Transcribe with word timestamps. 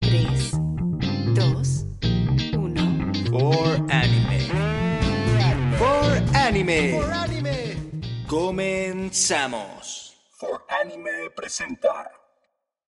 3, 0.00 0.52
2, 1.34 1.86
1. 2.52 3.12
For 3.30 3.86
Anime. 3.90 4.38
For 5.78 6.22
Anime. 6.34 7.00
Comenzamos. 8.26 10.14
For 10.38 10.64
Anime 10.82 11.30
presenta 11.34 12.10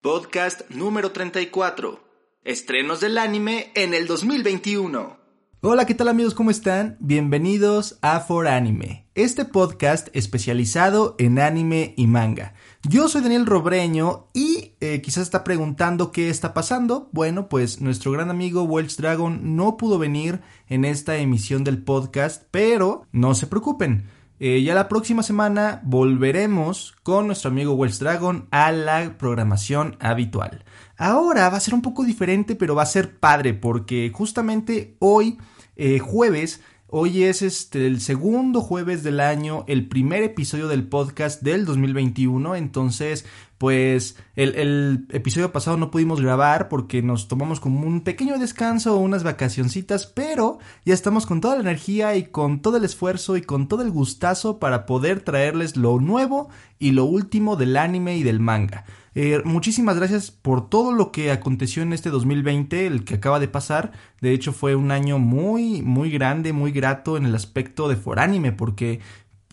Podcast 0.00 0.70
número 0.70 1.10
34. 1.12 2.00
Estrenos 2.44 3.00
del 3.00 3.18
anime 3.18 3.72
en 3.74 3.92
el 3.92 4.06
2021. 4.06 5.18
Hola, 5.62 5.84
¿qué 5.84 5.94
tal 5.94 6.08
amigos? 6.08 6.32
¿Cómo 6.34 6.50
están? 6.50 6.96
Bienvenidos 7.00 7.98
a 8.00 8.20
For 8.20 8.48
Anime, 8.48 9.10
este 9.14 9.44
podcast 9.44 10.08
especializado 10.14 11.16
en 11.18 11.38
anime 11.38 11.92
y 11.98 12.06
manga. 12.06 12.54
Yo 12.88 13.08
soy 13.08 13.20
Daniel 13.20 13.44
Robreño 13.44 14.30
y 14.32 14.59
eh, 14.80 15.02
quizás 15.02 15.24
está 15.24 15.44
preguntando 15.44 16.10
qué 16.10 16.30
está 16.30 16.54
pasando. 16.54 17.08
Bueno, 17.12 17.48
pues 17.48 17.80
nuestro 17.80 18.12
gran 18.12 18.30
amigo 18.30 18.62
Welch 18.62 18.96
Dragon 18.96 19.56
no 19.56 19.76
pudo 19.76 19.98
venir 19.98 20.40
en 20.68 20.84
esta 20.84 21.16
emisión 21.18 21.64
del 21.64 21.82
podcast, 21.82 22.44
pero 22.50 23.06
no 23.12 23.34
se 23.34 23.46
preocupen. 23.46 24.08
Eh, 24.42 24.62
ya 24.62 24.74
la 24.74 24.88
próxima 24.88 25.22
semana 25.22 25.82
volveremos 25.84 26.96
con 27.02 27.26
nuestro 27.26 27.50
amigo 27.50 27.74
Wells 27.74 27.98
Dragon 27.98 28.48
a 28.50 28.72
la 28.72 29.18
programación 29.18 29.98
habitual. 30.00 30.64
Ahora 30.96 31.50
va 31.50 31.58
a 31.58 31.60
ser 31.60 31.74
un 31.74 31.82
poco 31.82 32.04
diferente, 32.04 32.54
pero 32.54 32.74
va 32.74 32.84
a 32.84 32.86
ser 32.86 33.18
padre 33.18 33.52
porque 33.52 34.10
justamente 34.14 34.96
hoy, 34.98 35.36
eh, 35.76 35.98
jueves, 35.98 36.62
Hoy 36.92 37.22
es 37.22 37.42
este 37.42 37.86
el 37.86 38.00
segundo 38.00 38.62
jueves 38.62 39.04
del 39.04 39.20
año, 39.20 39.64
el 39.68 39.86
primer 39.86 40.24
episodio 40.24 40.66
del 40.66 40.88
podcast 40.88 41.40
del 41.40 41.64
2021. 41.64 42.56
Entonces, 42.56 43.26
pues 43.60 44.16
el, 44.36 45.06
episodio 45.10 45.52
pasado 45.52 45.76
no 45.76 45.90
pudimos 45.90 46.22
grabar 46.22 46.70
porque 46.70 47.02
nos 47.02 47.28
tomamos 47.28 47.60
como 47.60 47.86
un 47.86 48.00
pequeño 48.00 48.38
descanso 48.38 48.96
o 48.96 49.00
unas 49.00 49.22
vacacioncitas, 49.22 50.06
pero 50.06 50.60
ya 50.86 50.94
estamos 50.94 51.26
con 51.26 51.42
toda 51.42 51.56
la 51.56 51.60
energía 51.60 52.16
y 52.16 52.22
con 52.22 52.62
todo 52.62 52.78
el 52.78 52.86
esfuerzo 52.86 53.36
y 53.36 53.42
con 53.42 53.68
todo 53.68 53.82
el 53.82 53.90
gustazo 53.90 54.58
para 54.58 54.86
poder 54.86 55.20
traerles 55.20 55.76
lo 55.76 56.00
nuevo 56.00 56.48
y 56.78 56.92
lo 56.92 57.04
último 57.04 57.56
del 57.56 57.76
anime 57.76 58.16
y 58.16 58.22
del 58.22 58.40
manga. 58.40 58.86
Eh, 59.14 59.42
muchísimas 59.44 59.96
gracias 59.96 60.30
por 60.30 60.70
todo 60.70 60.92
lo 60.92 61.12
que 61.12 61.30
aconteció 61.30 61.82
en 61.82 61.92
este 61.92 62.08
2020, 62.08 62.86
el 62.86 63.04
que 63.04 63.16
acaba 63.16 63.40
de 63.40 63.48
pasar. 63.48 63.92
De 64.22 64.32
hecho, 64.32 64.54
fue 64.54 64.74
un 64.74 64.90
año 64.90 65.18
muy, 65.18 65.82
muy 65.82 66.10
grande, 66.10 66.54
muy 66.54 66.72
grato 66.72 67.18
en 67.18 67.26
el 67.26 67.34
aspecto 67.34 67.90
de 67.90 67.96
Foránime, 67.96 68.52
porque 68.52 69.00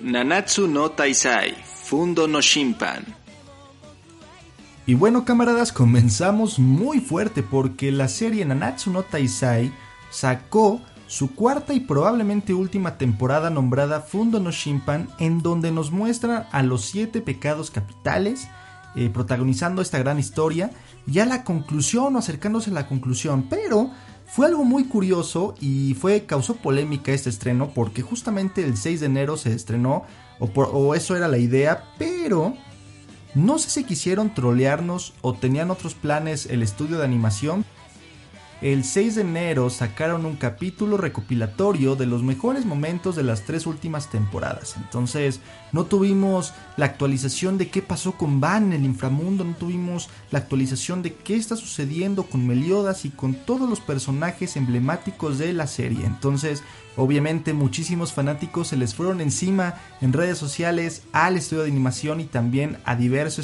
Nanatsu 0.02 0.68
no 0.68 0.92
Taisai, 0.92 1.56
Fundo 1.64 2.28
no 2.28 2.42
Shimpan. 2.42 3.06
Y 4.86 4.96
bueno, 4.96 5.24
camaradas, 5.24 5.72
comenzamos 5.72 6.60
muy 6.60 7.00
fuerte 7.00 7.42
porque 7.42 7.92
la 7.92 8.10
serie 8.10 8.44
Nanatsu 8.44 8.92
no 8.92 9.04
Taisai 9.04 9.72
sacó 10.12 10.82
su 11.08 11.34
cuarta 11.36 11.74
y 11.74 11.80
probablemente 11.80 12.54
última 12.54 12.98
temporada 12.98 13.50
nombrada 13.50 14.02
Fundo 14.02 14.40
no 14.40 14.52
Shimpan, 14.52 15.08
en 15.20 15.42
donde 15.42 15.72
nos 15.72 15.92
muestra 15.92 16.50
a 16.52 16.64
los 16.64 16.86
siete 16.86 17.22
pecados 17.22 17.72
capitales 17.72 18.48
eh, 18.96 19.10
protagonizando 19.10 19.82
esta 19.82 20.00
gran 20.00 20.20
historia, 20.20 20.72
ya 21.06 21.26
la 21.26 21.44
conclusión 21.44 22.16
o 22.16 22.20
acercándose 22.20 22.70
a 22.70 22.74
la 22.74 22.88
conclusión, 22.88 23.48
pero 23.50 23.92
fue 24.26 24.48
algo 24.48 24.64
muy 24.64 24.86
curioso 24.86 25.56
y 25.60 25.94
fue 25.96 26.26
causó 26.26 26.56
polémica 26.56 27.12
este 27.12 27.30
estreno 27.30 27.72
porque 27.74 28.02
justamente 28.02 28.64
el 28.64 28.78
6 28.78 29.02
de 29.02 29.06
enero 29.06 29.38
se 29.38 29.54
estrenó 29.54 30.04
o, 30.40 30.46
o 30.46 30.96
eso 30.96 31.16
era 31.16 31.28
la 31.28 31.38
idea, 31.38 31.86
pero 31.98 32.56
no 33.36 33.58
sé 33.58 33.70
si 33.70 33.84
quisieron 33.84 34.34
trolearnos 34.34 35.14
o 35.22 35.34
tenían 35.34 35.72
otros 35.72 35.96
planes 35.96 36.46
el 36.46 36.62
estudio 36.62 36.98
de 37.00 37.06
animación, 37.06 37.66
el 38.64 38.86
6 38.86 39.16
de 39.16 39.22
enero 39.24 39.70
sacaron 39.70 40.26
un 40.26 40.38
capítulo 40.38 40.96
recopilatorio 40.96 41.98
de 41.98 42.06
los 42.06 42.24
mejores 42.24 42.66
momentos 42.66 43.14
de 43.18 43.24
las 43.24 43.44
tres 43.44 43.68
últimas 43.68 44.10
temporadas. 44.10 44.78
Entonces, 44.78 45.42
no 45.74 45.84
tuvimos 45.84 46.54
la 46.78 46.86
actualización 46.86 47.58
de 47.58 47.70
qué 47.70 47.82
pasó 47.82 48.14
con 48.14 48.40
Van 48.40 48.68
en 48.68 48.80
el 48.80 48.86
inframundo, 48.86 49.44
no 49.44 49.54
tuvimos 49.56 50.10
la 50.32 50.40
actualización 50.40 51.04
de 51.04 51.14
qué 51.14 51.36
está 51.36 51.58
sucediendo 51.58 52.24
con 52.24 52.48
Meliodas 52.48 53.04
y 53.04 53.10
con 53.10 53.34
todos 53.34 53.70
los 53.70 53.82
personajes 53.82 54.56
emblemáticos 54.56 55.40
de 55.40 55.52
la 55.52 55.68
serie. 55.68 56.06
Entonces, 56.06 56.64
obviamente, 56.96 57.52
muchísimos 57.52 58.14
fanáticos 58.14 58.70
se 58.70 58.78
les 58.78 58.96
fueron 58.96 59.20
encima 59.20 59.76
en 60.00 60.14
redes 60.14 60.38
sociales 60.38 61.04
al 61.12 61.36
estudio 61.36 61.64
de 61.64 61.70
animación 61.70 62.22
y 62.22 62.28
también 62.28 62.78
al 62.86 62.98
diverso 62.98 63.42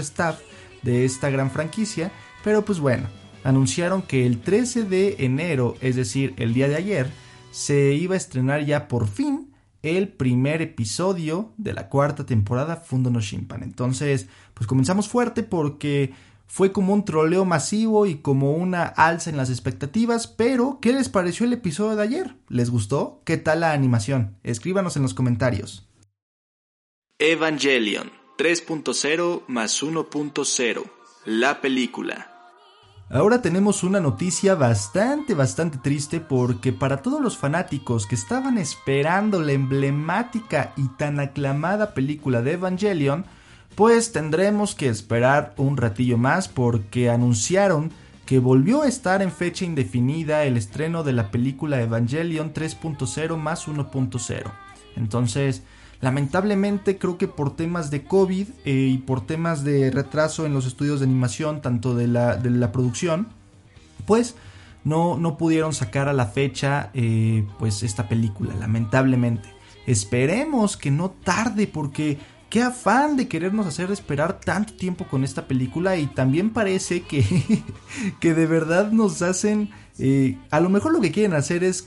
staff 0.00 0.38
de 0.80 1.04
esta 1.04 1.28
gran 1.28 1.50
franquicia. 1.50 2.10
Pero 2.42 2.64
pues 2.64 2.80
bueno, 2.80 3.06
anunciaron 3.44 4.02
que 4.02 4.26
el 4.26 4.40
13 4.40 4.84
de 4.84 5.16
enero, 5.20 5.76
es 5.80 5.96
decir, 5.96 6.34
el 6.36 6.54
día 6.54 6.68
de 6.68 6.76
ayer, 6.76 7.10
se 7.50 7.94
iba 7.94 8.14
a 8.14 8.18
estrenar 8.18 8.64
ya 8.64 8.88
por 8.88 9.08
fin 9.08 9.52
el 9.82 10.08
primer 10.08 10.62
episodio 10.62 11.52
de 11.56 11.72
la 11.72 11.88
cuarta 11.88 12.26
temporada 12.26 12.76
Fundo 12.76 13.10
no 13.10 13.20
Shimpan. 13.20 13.62
Entonces, 13.62 14.28
pues 14.54 14.66
comenzamos 14.66 15.08
fuerte 15.08 15.42
porque 15.42 16.12
fue 16.46 16.72
como 16.72 16.92
un 16.92 17.04
troleo 17.04 17.44
masivo 17.44 18.06
y 18.06 18.16
como 18.16 18.52
una 18.52 18.82
alza 18.82 19.30
en 19.30 19.36
las 19.36 19.50
expectativas, 19.50 20.26
pero 20.26 20.78
¿qué 20.82 20.92
les 20.92 21.08
pareció 21.08 21.46
el 21.46 21.52
episodio 21.52 21.96
de 21.96 22.02
ayer? 22.02 22.34
¿Les 22.48 22.70
gustó? 22.70 23.22
¿Qué 23.24 23.36
tal 23.36 23.60
la 23.60 23.72
animación? 23.72 24.36
Escríbanos 24.42 24.96
en 24.96 25.02
los 25.02 25.14
comentarios. 25.14 25.86
Evangelion 27.18 28.10
3.0 28.36 29.42
más 29.46 29.82
1.0, 29.82 30.84
la 31.26 31.60
película. 31.60 32.29
Ahora 33.12 33.42
tenemos 33.42 33.82
una 33.82 33.98
noticia 33.98 34.54
bastante, 34.54 35.34
bastante 35.34 35.78
triste 35.78 36.20
porque 36.20 36.72
para 36.72 37.02
todos 37.02 37.20
los 37.20 37.36
fanáticos 37.36 38.06
que 38.06 38.14
estaban 38.14 38.56
esperando 38.56 39.40
la 39.40 39.50
emblemática 39.50 40.72
y 40.76 40.86
tan 40.96 41.18
aclamada 41.18 41.92
película 41.92 42.40
de 42.40 42.52
Evangelion, 42.52 43.24
pues 43.74 44.12
tendremos 44.12 44.76
que 44.76 44.88
esperar 44.88 45.54
un 45.56 45.76
ratillo 45.76 46.18
más 46.18 46.46
porque 46.46 47.10
anunciaron 47.10 47.90
que 48.26 48.38
volvió 48.38 48.82
a 48.82 48.86
estar 48.86 49.22
en 49.22 49.32
fecha 49.32 49.64
indefinida 49.64 50.44
el 50.44 50.56
estreno 50.56 51.02
de 51.02 51.12
la 51.12 51.32
película 51.32 51.80
Evangelion 51.80 52.54
3.0 52.54 53.36
más 53.36 53.66
1.0. 53.66 54.52
Entonces, 54.94 55.64
Lamentablemente 56.00 56.96
creo 56.96 57.18
que 57.18 57.28
por 57.28 57.54
temas 57.56 57.90
de 57.90 58.04
COVID 58.04 58.48
eh, 58.64 58.72
y 58.72 58.98
por 58.98 59.26
temas 59.26 59.64
de 59.64 59.90
retraso 59.90 60.46
en 60.46 60.54
los 60.54 60.66
estudios 60.66 61.00
de 61.00 61.06
animación, 61.06 61.60
tanto 61.60 61.94
de 61.94 62.06
la, 62.06 62.36
de 62.36 62.48
la 62.50 62.72
producción, 62.72 63.28
pues 64.06 64.34
no, 64.82 65.18
no, 65.18 65.36
pudieron 65.36 65.74
sacar 65.74 66.08
a 66.08 66.14
la 66.14 66.26
fecha 66.26 66.90
eh, 66.94 67.46
pues 67.58 67.82
esta 67.82 68.08
película, 68.08 68.54
lamentablemente. 68.54 69.50
Esperemos 69.86 70.78
que 70.78 70.90
no 70.90 71.10
tarde 71.10 71.66
porque 71.66 72.18
qué 72.48 72.62
afán 72.62 73.18
de 73.18 73.28
querernos 73.28 73.66
hacer 73.66 73.90
esperar 73.90 74.40
tanto 74.40 74.72
tiempo 74.72 75.04
con 75.06 75.22
esta 75.22 75.46
película 75.46 75.96
y 75.96 76.06
también 76.06 76.50
parece 76.50 77.02
que, 77.02 77.22
que 78.20 78.32
de 78.34 78.46
verdad 78.46 78.90
nos 78.90 79.20
hacen... 79.20 79.70
Eh, 79.98 80.38
a 80.50 80.60
lo 80.60 80.70
mejor 80.70 80.92
lo 80.92 81.00
que 81.00 81.12
quieren 81.12 81.34
hacer 81.34 81.64
es 81.64 81.82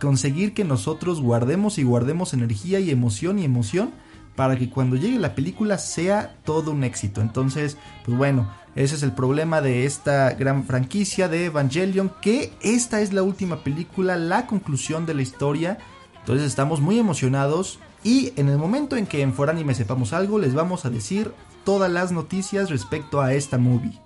conseguir 0.00 0.54
que 0.54 0.64
nosotros 0.64 1.20
guardemos 1.20 1.78
y 1.78 1.82
guardemos 1.82 2.32
energía 2.32 2.80
y 2.80 2.90
emoción 2.90 3.38
y 3.38 3.44
emoción 3.44 3.90
para 4.36 4.56
que 4.56 4.70
cuando 4.70 4.96
llegue 4.96 5.18
la 5.18 5.34
película 5.34 5.78
sea 5.78 6.36
todo 6.44 6.70
un 6.70 6.84
éxito. 6.84 7.20
Entonces, 7.20 7.76
pues 8.04 8.16
bueno, 8.16 8.50
ese 8.74 8.94
es 8.94 9.02
el 9.02 9.12
problema 9.12 9.60
de 9.60 9.84
esta 9.84 10.32
gran 10.32 10.64
franquicia 10.64 11.28
de 11.28 11.46
Evangelion, 11.46 12.10
que 12.22 12.52
esta 12.62 13.02
es 13.02 13.12
la 13.12 13.22
última 13.22 13.62
película, 13.62 14.16
la 14.16 14.46
conclusión 14.46 15.04
de 15.04 15.14
la 15.14 15.22
historia. 15.22 15.78
Entonces 16.20 16.46
estamos 16.46 16.80
muy 16.80 16.98
emocionados 16.98 17.78
y 18.02 18.32
en 18.36 18.48
el 18.48 18.56
momento 18.56 18.96
en 18.96 19.06
que 19.06 19.20
en 19.20 19.34
Foranime 19.34 19.74
sepamos 19.74 20.12
algo, 20.12 20.38
les 20.38 20.54
vamos 20.54 20.84
a 20.84 20.90
decir 20.90 21.32
todas 21.64 21.90
las 21.90 22.12
noticias 22.12 22.70
respecto 22.70 23.20
a 23.20 23.34
esta 23.34 23.58
movie. 23.58 23.98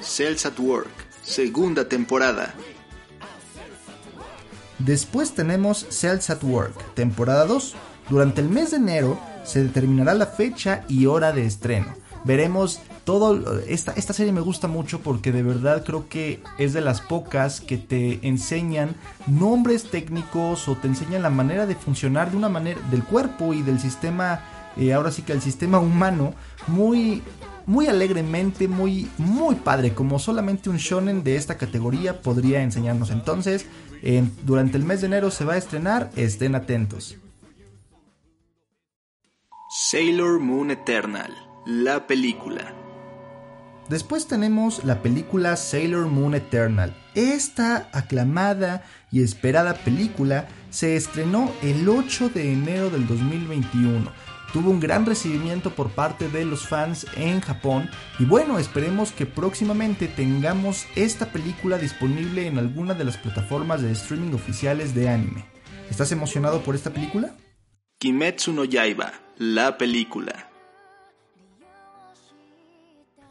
Cells 0.00 0.44
at 0.44 0.58
Work, 0.58 1.03
segunda 1.24 1.88
temporada. 1.88 2.54
Después 4.78 5.32
tenemos 5.32 5.86
Cells 5.90 6.30
at 6.30 6.42
Work, 6.42 6.94
temporada 6.94 7.46
2. 7.46 7.74
Durante 8.10 8.40
el 8.40 8.48
mes 8.48 8.70
de 8.72 8.76
enero 8.76 9.18
se 9.44 9.62
determinará 9.62 10.14
la 10.14 10.26
fecha 10.26 10.84
y 10.88 11.06
hora 11.06 11.32
de 11.32 11.46
estreno. 11.46 11.94
Veremos 12.24 12.80
todo 13.04 13.60
esta, 13.66 13.92
esta 13.92 14.14
serie 14.14 14.32
me 14.32 14.40
gusta 14.40 14.66
mucho 14.66 15.00
porque 15.00 15.30
de 15.30 15.42
verdad 15.42 15.84
creo 15.84 16.08
que 16.08 16.42
es 16.58 16.72
de 16.72 16.80
las 16.80 17.02
pocas 17.02 17.60
que 17.60 17.76
te 17.76 18.26
enseñan 18.26 18.94
nombres 19.26 19.90
técnicos 19.90 20.68
o 20.68 20.76
te 20.76 20.88
enseñan 20.88 21.22
la 21.22 21.30
manera 21.30 21.66
de 21.66 21.74
funcionar 21.74 22.30
de 22.30 22.38
una 22.38 22.48
manera 22.48 22.80
del 22.90 23.04
cuerpo 23.04 23.52
y 23.52 23.60
del 23.60 23.78
sistema 23.78 24.40
eh, 24.76 24.92
ahora 24.94 25.12
sí 25.12 25.22
que 25.22 25.32
el 25.32 25.42
sistema 25.42 25.78
humano 25.78 26.34
muy 26.66 27.22
muy 27.66 27.86
alegremente, 27.86 28.68
muy 28.68 29.08
muy 29.18 29.54
padre, 29.56 29.94
como 29.94 30.18
solamente 30.18 30.70
un 30.70 30.76
shonen 30.76 31.24
de 31.24 31.36
esta 31.36 31.56
categoría 31.56 32.20
podría 32.20 32.62
enseñarnos. 32.62 33.10
Entonces, 33.10 33.66
durante 34.44 34.76
el 34.76 34.84
mes 34.84 35.00
de 35.00 35.06
enero 35.06 35.30
se 35.30 35.44
va 35.44 35.54
a 35.54 35.58
estrenar, 35.58 36.10
estén 36.16 36.54
atentos. 36.54 37.16
Sailor 39.90 40.40
Moon 40.40 40.70
Eternal, 40.70 41.32
la 41.66 42.06
película. 42.06 42.74
Después 43.88 44.26
tenemos 44.26 44.84
la 44.84 45.02
película 45.02 45.56
Sailor 45.56 46.06
Moon 46.06 46.34
Eternal. 46.34 46.96
Esta 47.14 47.88
aclamada 47.92 48.82
y 49.10 49.22
esperada 49.22 49.74
película 49.74 50.48
se 50.70 50.96
estrenó 50.96 51.50
el 51.62 51.88
8 51.88 52.30
de 52.30 52.52
enero 52.52 52.88
del 52.88 53.06
2021. 53.06 54.10
Tuvo 54.54 54.70
un 54.70 54.78
gran 54.78 55.04
recibimiento 55.04 55.74
por 55.74 55.90
parte 55.90 56.28
de 56.28 56.44
los 56.44 56.68
fans 56.68 57.08
en 57.16 57.40
Japón 57.40 57.90
y 58.20 58.24
bueno, 58.24 58.60
esperemos 58.60 59.10
que 59.10 59.26
próximamente 59.26 60.06
tengamos 60.06 60.86
esta 60.94 61.32
película 61.32 61.76
disponible 61.76 62.46
en 62.46 62.58
alguna 62.58 62.94
de 62.94 63.02
las 63.02 63.16
plataformas 63.16 63.82
de 63.82 63.90
streaming 63.90 64.32
oficiales 64.32 64.94
de 64.94 65.08
anime. 65.08 65.44
¿Estás 65.90 66.12
emocionado 66.12 66.60
por 66.62 66.76
esta 66.76 66.90
película? 66.90 67.34
Kimetsu 67.98 68.52
no 68.52 68.64
Yaiba, 68.64 69.14
la 69.38 69.76
película. 69.76 70.48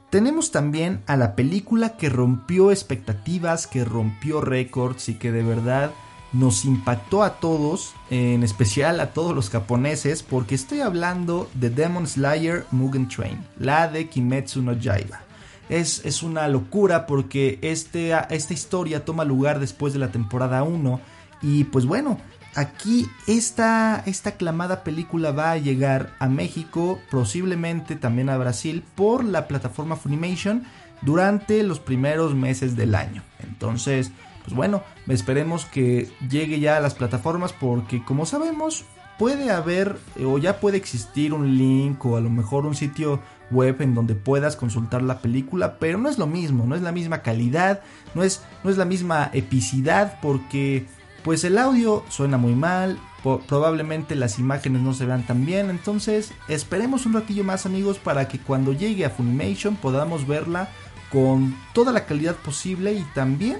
Tenemos 0.09 0.51
también 0.51 1.03
a 1.07 1.15
la 1.15 1.37
película 1.37 1.95
que 1.95 2.09
rompió 2.09 2.69
expectativas, 2.69 3.65
que 3.65 3.85
rompió 3.85 4.41
récords 4.41 5.07
y 5.07 5.13
que 5.13 5.31
de 5.31 5.43
verdad 5.43 5.91
nos 6.33 6.65
impactó 6.65 7.23
a 7.23 7.35
todos, 7.35 7.93
en 8.09 8.43
especial 8.43 8.99
a 8.99 9.13
todos 9.13 9.35
los 9.35 9.49
japoneses, 9.49 10.23
porque 10.23 10.55
estoy 10.55 10.81
hablando 10.81 11.49
de 11.53 11.69
Demon 11.69 12.07
Slayer 12.07 12.65
Mugen 12.71 13.07
Train, 13.07 13.45
la 13.57 13.87
de 13.87 14.09
Kimetsu 14.09 14.61
no 14.61 14.73
Yaiba. 14.73 15.21
Es, 15.69 16.03
es 16.03 16.23
una 16.23 16.47
locura 16.47 17.05
porque 17.05 17.59
este, 17.61 18.11
esta 18.29 18.53
historia 18.53 19.05
toma 19.05 19.23
lugar 19.23 19.59
después 19.59 19.93
de 19.93 19.99
la 19.99 20.11
temporada 20.11 20.63
1 20.63 20.99
y 21.41 21.63
pues 21.65 21.85
bueno, 21.85 22.19
aquí 22.55 23.07
esta, 23.27 24.03
esta 24.05 24.31
aclamada 24.31 24.83
película 24.83 25.31
va 25.31 25.51
a 25.51 25.57
llegar 25.57 26.13
a 26.19 26.27
México, 26.27 26.99
posiblemente 27.09 27.95
también 27.95 28.29
a 28.29 28.37
Brasil, 28.37 28.83
por 28.95 29.23
la 29.23 29.47
plataforma 29.47 29.95
Funimation 29.95 30.63
durante 31.01 31.63
los 31.63 31.79
primeros 31.79 32.33
meses 32.33 32.75
del 32.75 32.95
año. 32.95 33.23
Entonces, 33.39 34.11
pues 34.43 34.55
bueno, 34.55 34.83
esperemos 35.07 35.65
que 35.65 36.11
llegue 36.29 36.59
ya 36.59 36.77
a 36.77 36.81
las 36.81 36.95
plataformas 36.95 37.53
porque 37.53 38.03
como 38.03 38.25
sabemos 38.25 38.85
puede 39.17 39.51
haber 39.51 39.97
o 40.25 40.37
ya 40.37 40.59
puede 40.59 40.77
existir 40.77 41.33
un 41.33 41.57
link 41.57 42.03
o 42.05 42.17
a 42.17 42.21
lo 42.21 42.29
mejor 42.29 42.65
un 42.65 42.75
sitio 42.75 43.21
web 43.51 43.81
en 43.81 43.93
donde 43.93 44.15
puedas 44.15 44.55
consultar 44.55 45.01
la 45.01 45.19
película, 45.19 45.77
pero 45.79 45.97
no 45.97 46.09
es 46.09 46.17
lo 46.17 46.27
mismo, 46.27 46.65
no 46.65 46.75
es 46.75 46.81
la 46.81 46.91
misma 46.91 47.21
calidad, 47.21 47.81
no 48.15 48.23
es, 48.23 48.41
no 48.63 48.69
es 48.69 48.77
la 48.77 48.85
misma 48.85 49.29
epicidad 49.33 50.19
porque 50.21 50.85
pues 51.23 51.43
el 51.43 51.57
audio 51.57 52.03
suena 52.09 52.37
muy 52.37 52.53
mal, 52.53 52.99
probablemente 53.47 54.15
las 54.15 54.39
imágenes 54.39 54.81
no 54.81 54.93
se 54.93 55.05
vean 55.05 55.25
tan 55.25 55.45
bien, 55.45 55.69
entonces 55.69 56.33
esperemos 56.49 57.05
un 57.05 57.13
ratillo 57.13 57.43
más 57.43 57.65
amigos 57.65 57.99
para 57.99 58.27
que 58.27 58.39
cuando 58.39 58.73
llegue 58.73 59.05
a 59.05 59.09
Funimation 59.09 59.77
podamos 59.77 60.27
verla 60.27 60.69
con 61.11 61.55
toda 61.73 61.91
la 61.93 62.05
calidad 62.05 62.35
posible 62.35 62.93
y 62.93 63.03
también 63.13 63.59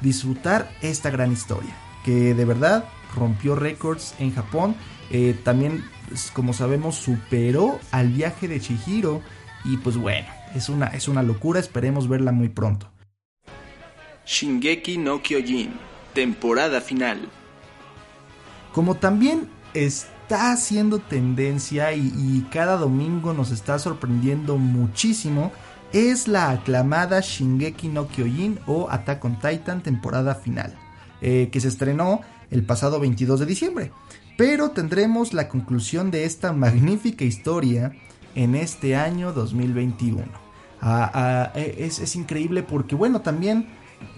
disfrutar 0.00 0.70
esta 0.82 1.10
gran 1.10 1.32
historia, 1.32 1.74
que 2.04 2.34
de 2.34 2.44
verdad 2.44 2.84
rompió 3.14 3.54
récords 3.54 4.14
en 4.18 4.34
Japón, 4.34 4.76
eh, 5.10 5.38
también 5.44 5.84
pues, 6.08 6.30
como 6.30 6.52
sabemos 6.52 6.96
superó 6.96 7.80
al 7.90 8.08
viaje 8.08 8.48
de 8.48 8.60
Chihiro 8.60 9.22
y 9.64 9.76
pues 9.78 9.96
bueno, 9.96 10.28
es 10.54 10.68
una, 10.68 10.86
es 10.88 11.08
una 11.08 11.22
locura, 11.22 11.60
esperemos 11.60 12.08
verla 12.08 12.32
muy 12.32 12.48
pronto. 12.48 12.90
Shingeki 14.26 14.98
no 14.98 15.22
Kyojin 15.22 15.88
temporada 16.18 16.80
final. 16.80 17.28
Como 18.72 18.96
también 18.96 19.48
está 19.72 20.50
haciendo 20.50 20.98
tendencia 20.98 21.92
y, 21.92 22.44
cada 22.50 22.76
domingo 22.76 23.32
nos 23.32 23.52
está 23.52 23.78
sorprendiendo 23.78 24.56
muchísimo, 24.58 25.52
es 25.92 26.28
la 26.28 26.50
aclamada 26.50 27.20
Shingeki 27.20 27.88
no 27.88 28.08
Kyojin 28.08 28.58
o 28.66 28.88
Attack 28.90 29.24
on 29.24 29.38
Titan 29.38 29.82
temporada 29.82 30.34
final, 30.34 30.74
eh, 31.20 31.48
que 31.50 31.60
se 31.60 31.68
estrenó 31.68 32.20
el 32.50 32.64
pasado 32.64 33.00
22 33.00 33.40
de 33.40 33.46
diciembre. 33.46 33.92
Pero 34.36 34.70
tendremos 34.70 35.32
la 35.32 35.48
conclusión 35.48 36.10
de 36.10 36.24
esta 36.24 36.52
magnífica 36.52 37.24
historia 37.24 37.92
en 38.34 38.54
este 38.54 38.96
año 38.96 39.32
2021. 39.32 40.24
Ah, 40.80 41.10
ah, 41.12 41.52
e, 41.54 41.76
es, 41.78 41.98
es 41.98 42.14
increíble 42.14 42.62
porque, 42.62 42.94
bueno, 42.94 43.20
también 43.20 43.66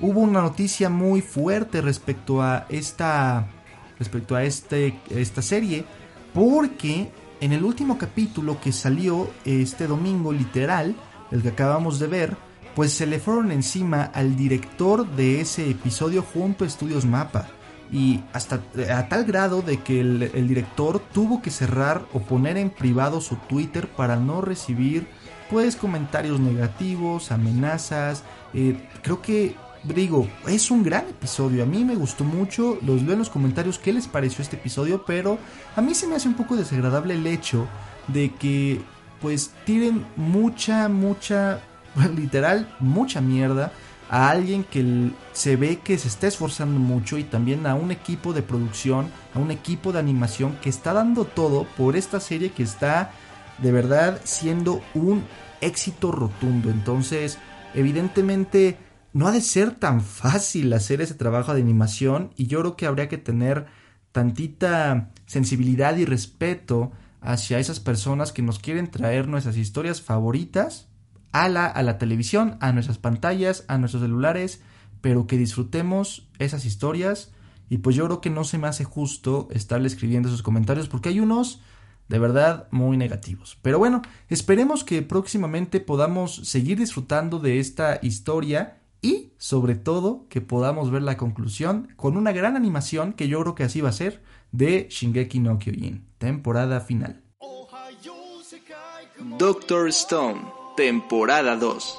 hubo 0.01 0.21
una 0.21 0.43
noticia 0.43 0.91
muy 0.91 1.23
fuerte 1.23 1.81
respecto 1.81 2.43
a 2.43 2.67
esta 2.69 3.49
respecto 3.99 4.35
a 4.35 4.45
este, 4.45 4.99
esta 5.11 5.43
serie 5.43 5.85
porque 6.33 7.11
en 7.41 7.53
el 7.53 7.65
último 7.65 7.99
capítulo 7.99 8.61
que 8.61 8.73
salió 8.73 9.31
este 9.45 9.87
domingo 9.87 10.33
literal 10.33 10.97
el 11.31 11.43
que 11.43 11.49
acabamos 11.49 11.99
de 11.99 12.07
ver 12.07 12.51
pues 12.75 12.93
se 12.93 13.07
le 13.07 13.19
fueron 13.19 13.53
encima 13.53 14.05
al 14.05 14.37
director 14.37 15.07
de 15.07 15.41
ese 15.41 15.69
episodio 15.71 16.23
junto 16.23 16.65
a 16.65 16.67
Estudios 16.67 17.05
Mapa. 17.05 17.49
Y 17.93 18.21
hasta 18.33 18.61
a 18.95 19.09
tal 19.09 19.25
grado 19.25 19.63
de 19.63 19.79
que 19.79 20.01
el, 20.01 20.49
director 20.49 21.01
tuvo 21.13 21.43
que 21.43 21.51
cerrar 21.51 22.07
o 22.13 22.21
poner 22.21 22.57
en 22.57 22.71
privado 22.71 23.21
su 23.21 23.35
Twitter 23.37 23.89
para 23.89 24.17
no 24.17 24.41
recibir 24.41 25.09
pues 25.51 25.75
comentarios 25.75 26.39
negativos, 26.39 27.33
amenazas, 27.33 28.23
eh, 28.55 28.89
creo 29.03 29.21
que 29.21 29.57
digo, 29.83 30.29
es 30.47 30.71
un 30.71 30.85
gran 30.85 31.09
episodio, 31.09 31.65
a 31.65 31.67
mí 31.67 31.85
me 31.85 31.97
gustó 31.97 32.23
mucho, 32.23 32.79
los 32.83 33.03
leo 33.03 33.15
en 33.15 33.19
los 33.19 33.31
comentarios 33.31 33.79
qué 33.81 33.93
les 33.93 34.07
pareció 34.07 34.43
este 34.43 34.55
episodio, 34.57 35.05
pero 35.05 35.39
a 35.75 35.81
mí 35.81 35.95
se 35.95 36.07
me 36.07 36.15
hace 36.15 36.29
un 36.29 36.35
poco 36.35 36.55
desagradable 36.55 37.15
el 37.15 37.27
hecho 37.27 37.67
de 38.07 38.33
que 38.35 38.81
pues 39.21 39.53
tiren 39.65 40.05
mucha, 40.17 40.89
mucha, 40.89 41.61
literal, 42.17 42.75
mucha 42.81 43.21
mierda 43.21 43.73
a 44.11 44.29
alguien 44.29 44.65
que 44.65 45.13
se 45.33 45.55
ve 45.55 45.79
que 45.79 45.97
se 45.97 46.09
está 46.09 46.27
esforzando 46.27 46.81
mucho 46.81 47.17
y 47.17 47.25
también 47.25 47.67
a 47.67 47.77
un 47.77 47.93
equipo 47.93 48.33
de 48.33 48.43
producción, 48.43 49.09
a 49.35 49.39
un 49.39 49.53
equipo 49.53 49.93
de 49.93 50.01
animación 50.01 50.57
que 50.61 50.69
está 50.69 50.93
dando 50.93 51.25
todo 51.25 51.65
por 51.77 51.97
esta 51.97 52.19
serie 52.19 52.51
que 52.51 52.65
está 52.65 53.13
de 53.59 53.71
verdad 53.71 54.21
siendo 54.25 54.83
un 54.95 55.23
éxito 55.61 56.11
rotundo. 56.11 56.71
Entonces, 56.71 57.39
evidentemente 57.75 58.79
no 59.13 59.29
ha 59.29 59.33
de 59.33 59.41
ser 59.41 59.73
tan 59.73 60.01
fácil 60.01 60.73
hacer 60.73 61.01
ese 61.01 61.15
trabajo 61.15 61.55
de 61.55 61.61
animación 61.61 62.33
y 62.37 62.47
yo 62.47 62.61
creo 62.61 62.77
que 62.77 62.87
habría 62.87 63.09
que 63.09 63.19
tener 63.19 63.67
tantita 64.11 65.11
sensibilidad 65.27 65.97
y 65.97 66.05
respeto 66.05 66.91
hacia 67.21 67.59
esas 67.59 67.81
personas 67.81 68.33
que 68.33 68.43
nos 68.43 68.59
quieren 68.59 68.91
traer 68.91 69.29
nuestras 69.29 69.57
historias 69.57 70.01
favoritas 70.01 70.89
a 71.33 71.49
la, 71.49 71.67
a 71.67 71.83
la 71.83 71.99
televisión, 71.99 72.57
a 72.61 72.73
nuestras 72.73 72.99
pantallas, 72.99 73.65
a 73.69 73.79
nuestros 73.79 74.03
celulares, 74.03 74.63
pero 75.01 75.27
que 75.27 75.37
disfrutemos 75.37 76.29
esas 76.39 76.65
historias 76.65 77.33
y 77.69 77.79
pues 77.79 77.95
yo 77.95 78.05
creo 78.07 78.21
que 78.21 78.31
no 78.31 78.45
se 78.45 78.59
me 78.59 78.67
hace 78.67 78.85
justo 78.85 79.49
estarle 79.53 79.87
escribiendo 79.87 80.29
esos 80.29 80.43
comentarios 80.43 80.89
porque 80.89 81.11
hay 81.11 81.21
unos 81.21 81.61
de 82.09 82.19
verdad 82.19 82.67
muy 82.73 82.97
negativos. 82.97 83.57
Pero 83.63 83.79
bueno, 83.79 84.03
esperemos 84.29 84.83
que 84.83 85.01
próximamente 85.03 85.79
podamos 85.79 86.35
seguir 86.35 86.79
disfrutando 86.79 87.39
de 87.39 87.61
esta 87.61 88.01
historia 88.03 88.81
y 89.01 89.33
sobre 89.39 89.77
todo 89.77 90.27
que 90.29 90.41
podamos 90.41 90.91
ver 90.91 91.03
la 91.03 91.17
conclusión 91.17 91.89
con 91.95 92.17
una 92.17 92.33
gran 92.33 92.57
animación 92.57 93.13
que 93.13 93.29
yo 93.29 93.41
creo 93.41 93.55
que 93.55 93.63
así 93.63 93.81
va 93.81 93.91
a 93.91 93.93
ser 93.93 94.21
de 94.53 94.89
Shingeki 94.91 95.41
no 95.41 95.59
Kyojin, 95.59 96.05
temporada 96.19 96.81
final. 96.81 97.23
Doctor 99.39 99.89
Stone, 99.89 100.43
temporada 100.77 101.57
2. 101.57 101.99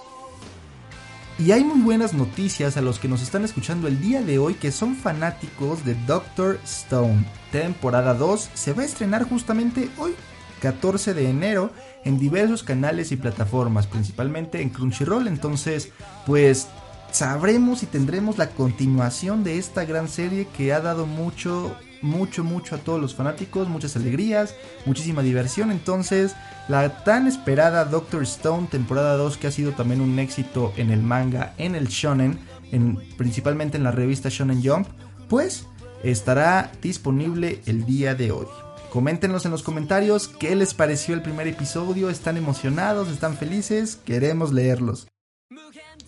Y 1.40 1.52
hay 1.52 1.64
muy 1.64 1.82
buenas 1.82 2.14
noticias 2.14 2.78
a 2.78 2.82
los 2.82 3.00
que 3.00 3.08
nos 3.08 3.22
están 3.22 3.44
escuchando 3.44 3.88
el 3.88 4.00
día 4.00 4.22
de 4.22 4.38
hoy 4.38 4.54
que 4.54 4.72
son 4.72 4.96
fanáticos 4.96 5.84
de 5.86 5.96
Doctor 6.06 6.60
Stone. 6.64 7.26
Temporada 7.52 8.14
2 8.14 8.50
se 8.54 8.74
va 8.74 8.84
a 8.84 8.86
estrenar 8.86 9.24
justamente 9.24 9.90
hoy, 9.98 10.14
14 10.62 11.14
de 11.16 11.30
enero, 11.30 11.72
en 12.06 12.20
diversos 12.20 12.64
canales 12.64 13.12
y 13.12 13.16
plataformas, 13.16 13.88
principalmente 13.88 14.62
en 14.62 14.70
Crunchyroll. 14.70 15.28
Entonces, 15.28 15.92
pues 16.28 16.68
sabremos 17.12 17.82
y 17.84 17.88
tendremos 17.88 18.38
la 18.38 18.52
continuación 18.52 19.44
de 19.44 19.58
esta 19.58 19.86
gran 19.86 20.08
serie 20.08 20.48
que 20.56 20.74
ha 20.74 20.82
dado 20.82 21.06
mucho, 21.08 21.76
mucho, 22.02 22.44
mucho 22.44 22.76
a 22.76 22.80
todos 22.80 23.00
los 23.00 23.16
fanáticos, 23.16 23.68
muchas 23.68 23.96
alegrías, 23.96 24.56
muchísima 24.86 25.22
diversión. 25.22 25.72
Entonces, 25.72 26.36
la 26.68 27.04
tan 27.04 27.28
esperada 27.28 27.86
Doctor 27.86 28.24
Stone 28.24 28.68
temporada 28.70 29.18
2 29.18 29.38
que 29.38 29.48
ha 29.48 29.52
sido 29.52 29.72
también 29.72 30.02
un 30.02 30.18
éxito 30.20 30.74
en 30.78 30.92
el 30.92 31.02
manga, 31.02 31.54
en 31.58 31.76
el 31.76 31.88
shonen, 31.88 32.40
en, 32.72 32.98
principalmente 33.18 33.78
en 33.78 33.84
la 33.84 33.92
revista 33.92 34.30
Shonen 34.30 34.64
Jump, 34.64 34.88
pues 35.28 35.68
estará 36.04 36.72
disponible 36.82 37.62
el 37.66 37.86
día 37.86 38.16
de 38.16 38.32
hoy. 38.32 38.48
Coméntenos 38.92 39.46
en 39.46 39.52
los 39.52 39.64
comentarios 39.64 40.28
qué 40.28 40.56
les 40.56 40.74
pareció 40.74 41.14
el 41.16 41.22
primer 41.22 41.48
episodio, 41.48 42.10
están 42.10 42.36
emocionados, 42.36 43.08
están 43.10 43.38
felices, 43.38 43.98
queremos 44.04 44.52
leerlos. 44.52 45.08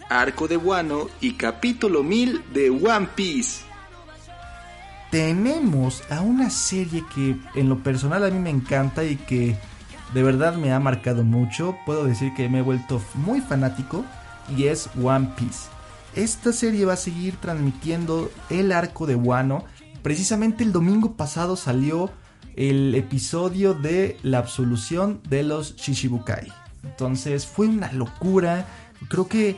Arco 0.09 0.47
de 0.47 0.57
Wano 0.57 1.09
y 1.21 1.33
capítulo 1.33 2.03
1000 2.03 2.53
de 2.53 2.69
One 2.69 3.07
Piece. 3.15 3.72
Tenemos 5.13 6.01
a 6.09 6.21
una 6.21 6.49
serie 6.49 7.03
que 7.13 7.37
en 7.53 7.69
lo 7.69 7.83
personal 7.83 8.25
a 8.25 8.31
mí 8.31 8.39
me 8.39 8.49
encanta 8.49 9.03
y 9.03 9.15
que 9.15 9.55
de 10.11 10.23
verdad 10.23 10.55
me 10.55 10.73
ha 10.73 10.79
marcado 10.79 11.23
mucho. 11.23 11.75
Puedo 11.85 12.05
decir 12.05 12.33
que 12.33 12.49
me 12.49 12.57
he 12.57 12.61
vuelto 12.63 12.99
muy 13.13 13.39
fanático 13.39 14.03
y 14.57 14.63
es 14.63 14.89
One 14.99 15.29
Piece. 15.37 15.69
Esta 16.15 16.51
serie 16.51 16.85
va 16.85 16.93
a 16.93 16.95
seguir 16.95 17.35
transmitiendo 17.35 18.31
el 18.49 18.71
arco 18.71 19.05
de 19.05 19.13
Wano. 19.13 19.65
Precisamente 20.01 20.63
el 20.63 20.71
domingo 20.71 21.13
pasado 21.15 21.57
salió 21.57 22.09
el 22.55 22.95
episodio 22.95 23.75
de 23.75 24.17
la 24.23 24.39
absolución 24.39 25.21
de 25.29 25.43
los 25.43 25.75
Shishibukai. 25.75 26.51
Entonces 26.81 27.45
fue 27.45 27.67
una 27.67 27.91
locura. 27.91 28.65
Creo 29.09 29.27
que 29.27 29.57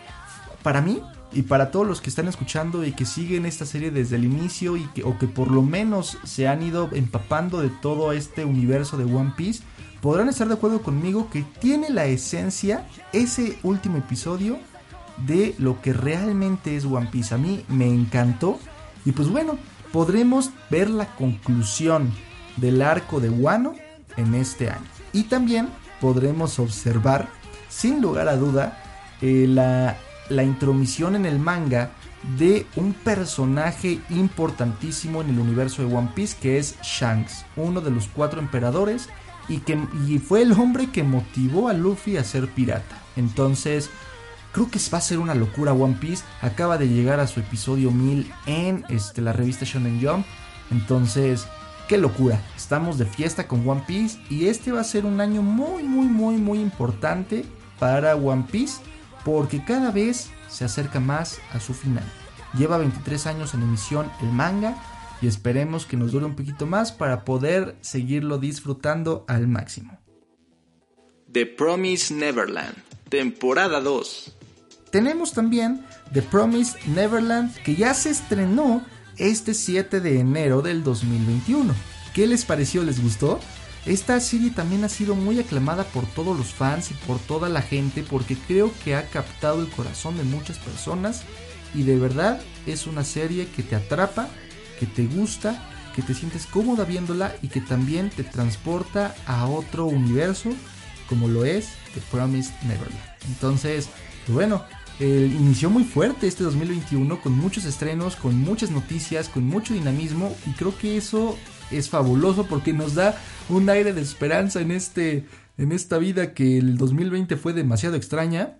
para 0.63 0.81
mí 0.81 1.01
y 1.36 1.44
para 1.44 1.70
todos 1.70 1.86
los 1.86 2.00
que 2.00 2.10
están 2.10 2.30
escuchando 2.30 2.86
y 2.86 2.94
que 2.94 3.06
siguen 3.06 3.46
esta 3.46 3.65
serie 3.65 3.92
desde 3.92 4.15
el 4.15 4.24
inicio 4.24 4.77
y 4.77 4.86
que, 4.96 5.04
o 5.04 5.20
que 5.20 5.27
por 5.27 5.51
lo 5.51 5.62
menos 5.62 6.18
se 6.24 6.48
han 6.48 6.63
ido 6.63 6.89
empapando 6.94 7.60
de 7.60 7.70
todo 7.70 8.13
este 8.13 8.46
universo 8.46 8.96
de 8.96 9.04
One 9.04 9.34
Piece, 9.36 9.62
podrán 10.01 10.30
estar 10.30 10.48
de 10.48 10.54
acuerdo 10.54 10.82
conmigo 10.82 11.30
que 11.30 11.44
tiene 11.60 11.89
la 11.89 12.06
esencia, 12.06 12.88
ese 13.12 13.60
último 13.63 13.98
episodio, 13.98 14.58
de 15.27 15.56
lo 15.58 15.82
que 15.82 15.92
realmente 15.92 16.77
es 16.77 16.86
One 16.86 17.10
Piece. 17.12 17.36
A 17.36 17.38
mí 17.38 17.65
me 17.68 17.88
encantó 17.88 18.58
y 19.04 19.12
pues 19.12 19.27
bueno, 19.27 19.58
podremos 19.92 20.51
ver 20.70 20.89
la 20.89 21.13
conclusión 21.18 22.13
del 22.56 22.82
arco 22.82 23.20
de 23.20 23.30
Wano 23.30 23.74
en 24.15 24.36
este 24.36 24.70
año. 24.70 24.86
Y 25.12 25.24
también 25.24 25.68
podremos 26.00 26.60
observar, 26.60 27.27
sin 27.68 28.01
lugar 28.01 28.30
a 28.30 28.38
duda, 28.38 28.82
eh, 29.22 29.48
la 29.50 29.98
la 30.29 30.44
intromisión 30.44 31.15
en 31.15 31.25
el 31.25 31.39
manga 31.39 31.91
de 32.38 32.65
un 32.75 32.94
personaje 32.94 34.00
importantísimo 34.10 35.22
en 35.22 35.29
el 35.29 35.39
universo 35.39 35.86
de 35.86 35.94
One 35.94 36.10
Piece 36.15 36.38
que 36.41 36.58
es 36.58 36.75
Shanks, 36.82 37.46
uno 37.55 37.82
de 37.82 37.91
los 37.91 38.08
cuatro 38.08 38.39
emperadores 38.39 39.10
y 39.48 39.60
que 39.60 39.79
y 40.08 40.17
fue 40.20 40.41
el 40.41 40.53
hombre 40.53 40.88
que 40.88 41.03
motivó 41.03 41.70
a 41.70 41.74
Luffy 41.74 42.17
a 42.17 42.24
ser 42.24 42.48
pirata. 42.48 43.00
Entonces, 43.15 43.89
creo 44.51 44.70
que 44.70 44.79
va 44.91 44.98
a 44.98 45.01
ser 45.01 45.20
una 45.20 45.36
locura 45.36 45.74
One 45.74 45.98
Piece. 46.00 46.24
Acaba 46.41 46.77
de 46.77 46.88
llegar 46.88 47.20
a 47.20 47.27
su 47.27 47.39
episodio 47.39 47.91
1000 47.91 48.32
en 48.48 48.86
este, 48.89 49.22
la 49.22 49.34
revista 49.34 49.65
Shonen 49.65 50.01
Jump. 50.01 50.25
Entonces, 50.72 51.48
qué 51.88 51.98
locura. 51.98 52.41
Estamos 52.55 52.98
de 52.98 53.05
fiesta 53.05 53.48
con 53.48 53.67
One 53.67 53.84
Piece 53.86 54.20
y 54.29 54.48
este 54.48 54.72
va 54.72 54.82
a 54.82 54.86
ser 54.86 55.05
un 55.05 55.22
año 55.22 55.44
muy, 55.44 55.84
muy, 55.84 56.08
muy, 56.08 56.38
muy 56.38 56.60
importante 56.60 57.46
para 57.79 58.15
One 58.15 58.46
Piece 58.51 58.82
porque 59.25 59.65
cada 59.65 59.91
vez 59.91 60.29
se 60.48 60.63
acerca 60.63 61.01
más 61.01 61.39
a 61.51 61.60
su 61.60 61.74
final. 61.74 62.05
Lleva 62.58 62.77
23 62.77 63.27
años 63.27 63.53
en 63.53 63.63
emisión 63.63 64.10
el 64.22 64.32
manga 64.32 64.77
y 65.22 65.27
esperemos 65.27 65.86
que 65.86 65.98
nos 65.98 66.12
dure 66.12 66.25
un 66.25 66.36
poquito 66.36 66.67
más 66.67 66.91
para 66.91 67.25
poder 67.25 67.75
seguirlo 67.82 68.38
disfrutando 68.38 69.25
al 69.27 69.48
máximo. 69.48 70.00
The 71.32 71.48
Promise 71.48 72.13
Neverland, 72.13 72.75
temporada 73.10 73.82
2. 73.82 74.38
Tenemos 74.91 75.34
también 75.34 75.84
The 76.13 76.22
Promise 76.22 76.77
Neverland 76.88 77.53
que 77.63 77.75
ya 77.75 77.94
se 77.94 78.12
estrenó 78.12 78.86
este 79.17 79.53
7 79.53 80.01
de 80.01 80.20
enero 80.20 80.62
del 80.62 80.84
2021. 80.84 81.74
¿Qué 82.13 82.27
les 82.27 82.46
pareció? 82.46 82.84
¿Les 82.84 83.01
gustó? 83.01 83.39
Esta 83.86 84.20
serie 84.20 84.50
también 84.50 84.84
ha 84.84 84.89
sido 84.89 85.13
muy 85.13 85.39
aclamada 85.39 85.84
por 85.84 86.08
todos 86.08 86.36
los 86.36 86.48
fans 86.48 86.89
y 86.89 86.96
por 87.06 87.20
toda 87.20 87.50
la 87.50 87.62
gente 87.62 88.04
porque 88.04 88.36
creo 88.36 88.72
que 88.84 88.96
ha 88.96 89.08
captado 89.10 89.62
el 89.62 89.70
corazón 89.70 90.18
de 90.18 90.24
muchas 90.24 90.58
personas 90.58 91.22
y 91.75 91.84
de 91.84 91.98
verdad 91.98 92.42
es 92.65 92.88
una 92.88 93.04
serie 93.04 93.48
que 93.48 93.62
te 93.62 93.75
atrapa, 93.75 94.27
que 94.80 94.88
te 94.88 95.06
gusta, 95.06 95.70
que 95.96 96.01
te 96.01 96.15
sientes 96.15 96.48
cómoda 96.48 96.84
viéndola 96.84 97.36
y 97.44 97.50
que 97.50 97.62
también 97.62 98.10
te 98.10 98.24
transporta 98.24 99.13
a 99.27 99.46
otro 99.48 99.86
universo 99.86 100.50
como 101.08 101.27
lo 101.27 101.46
es 101.46 101.68
The 101.94 102.01
Promised 102.12 102.56
Neverland. 102.63 103.00
Entonces, 103.27 103.89
pues 104.25 104.34
bueno, 104.34 104.63
inició 105.00 105.70
muy 105.70 105.84
fuerte 105.84 106.25
este 106.25 106.44
2021 106.44 107.22
con 107.22 107.34
muchos 107.34 107.65
estrenos, 107.65 108.15
con 108.15 108.36
muchas 108.39 108.72
noticias, 108.72 109.30
con 109.30 109.46
mucho 109.46 109.75
dinamismo 109.75 110.36
y 110.48 110.54
creo 110.54 110.75
que 110.75 110.98
eso 110.98 111.38
es 111.72 111.89
fabuloso 111.89 112.45
porque 112.48 112.74
nos 112.74 112.95
da 112.95 113.17
un 113.50 113.69
aire 113.69 113.93
de 113.93 114.01
esperanza 114.01 114.62
en 114.62 114.72
este 114.72 115.25
en 115.57 115.72
esta 115.72 115.98
vida 115.98 116.34
que 116.34 116.57
el 116.57 116.77
2020 116.77 117.38
fue 117.38 117.53
demasiado 117.53 117.95
extraña. 117.95 118.57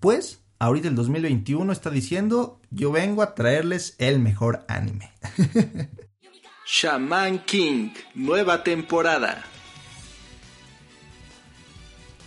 Pues 0.00 0.42
ahorita 0.58 0.88
el 0.88 0.94
2021 0.94 1.72
está 1.72 1.90
diciendo, 1.90 2.60
yo 2.70 2.90
vengo 2.90 3.22
a 3.22 3.34
traerles 3.34 3.94
el 3.98 4.18
mejor 4.18 4.64
anime. 4.68 5.12
Shaman 6.66 7.44
King, 7.44 7.90
nueva 8.14 8.64
temporada. 8.64 9.44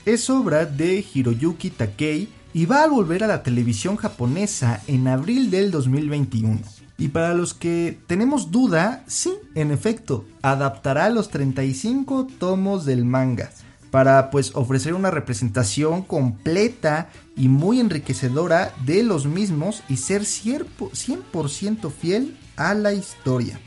Es 0.06 0.30
obra 0.30 0.66
de 0.66 1.06
Hiroyuki 1.14 1.72
Takei 1.72 2.30
y 2.54 2.66
va 2.66 2.84
a 2.84 2.88
volver 2.88 3.24
a 3.24 3.28
la 3.28 3.44
televisión 3.44 3.98
japonesa 3.98 4.82
en 4.88 5.08
abril 5.08 5.52
del 5.52 5.72
2021. 5.72 6.62
Y 7.00 7.08
para 7.08 7.34
los 7.34 7.54
que 7.54 7.98
tenemos 8.08 8.52
duda, 8.52 9.04
sí, 9.08 9.34
en 9.56 9.72
efecto, 9.72 10.26
adaptará 10.42 11.10
los 11.10 11.30
35 11.30 12.28
tomos 12.38 12.86
del 12.86 13.06
manga 13.06 13.50
para 13.90 14.30
pues 14.30 14.52
ofrecer 14.56 14.94
una 14.94 15.10
representación 15.10 16.04
completa 16.04 17.10
y 17.36 17.48
muy 17.48 17.80
enriquecedora 17.80 18.74
de 18.86 19.02
los 19.04 19.26
mismos 19.26 19.82
y 19.90 19.98
ser 19.98 20.24
100% 20.24 21.92
fiel 21.92 22.38
a 22.56 22.74
la 22.74 22.94
historia. 22.94 23.60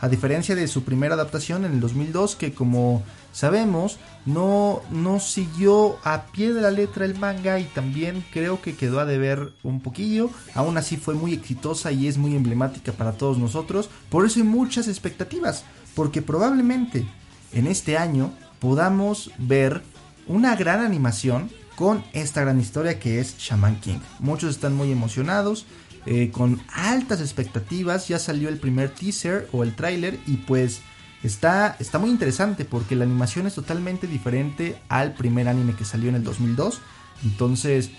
A 0.00 0.08
diferencia 0.08 0.54
de 0.54 0.68
su 0.68 0.84
primera 0.84 1.14
adaptación 1.14 1.64
en 1.64 1.72
el 1.72 1.80
2002 1.80 2.36
que 2.36 2.54
como 2.54 3.02
sabemos 3.38 3.98
no, 4.26 4.82
no 4.90 5.20
siguió 5.20 5.96
a 6.02 6.26
pie 6.26 6.52
de 6.52 6.60
la 6.60 6.72
letra 6.72 7.04
el 7.04 7.16
manga 7.16 7.60
y 7.60 7.64
también 7.66 8.24
creo 8.32 8.60
que 8.60 8.74
quedó 8.74 8.98
a 8.98 9.04
deber 9.04 9.52
un 9.62 9.80
poquillo. 9.80 10.28
Aún 10.54 10.76
así 10.76 10.96
fue 10.96 11.14
muy 11.14 11.34
exitosa 11.34 11.92
y 11.92 12.08
es 12.08 12.18
muy 12.18 12.34
emblemática 12.34 12.90
para 12.90 13.12
todos 13.12 13.38
nosotros. 13.38 13.90
Por 14.10 14.26
eso 14.26 14.40
hay 14.40 14.44
muchas 14.44 14.88
expectativas. 14.88 15.64
Porque 15.94 16.20
probablemente 16.20 17.06
en 17.52 17.68
este 17.68 17.96
año 17.96 18.32
podamos 18.58 19.30
ver 19.38 19.82
una 20.26 20.56
gran 20.56 20.80
animación 20.80 21.48
con 21.76 22.02
esta 22.12 22.40
gran 22.40 22.60
historia 22.60 22.98
que 22.98 23.20
es 23.20 23.38
Shaman 23.38 23.80
King. 23.80 24.00
Muchos 24.18 24.50
están 24.50 24.74
muy 24.74 24.90
emocionados, 24.90 25.64
eh, 26.06 26.30
con 26.32 26.60
altas 26.74 27.20
expectativas. 27.20 28.08
Ya 28.08 28.18
salió 28.18 28.48
el 28.48 28.58
primer 28.58 28.90
teaser 28.90 29.48
o 29.52 29.62
el 29.62 29.76
tráiler 29.76 30.18
y 30.26 30.38
pues 30.38 30.80
está, 31.22 31.76
está 31.78 31.98
muy 31.98 32.10
interesante 32.10 32.64
porque 32.64 32.96
la 32.96 33.04
animación 33.04 33.46
es 33.46 33.54
totalmente 33.54 34.06
diferente 34.06 34.78
al 34.88 35.14
primer 35.14 35.48
anime 35.48 35.74
que 35.74 35.84
salió 35.84 36.08
en 36.08 36.16
el 36.16 36.24
2002. 36.24 36.80
Entonces, 37.24 37.90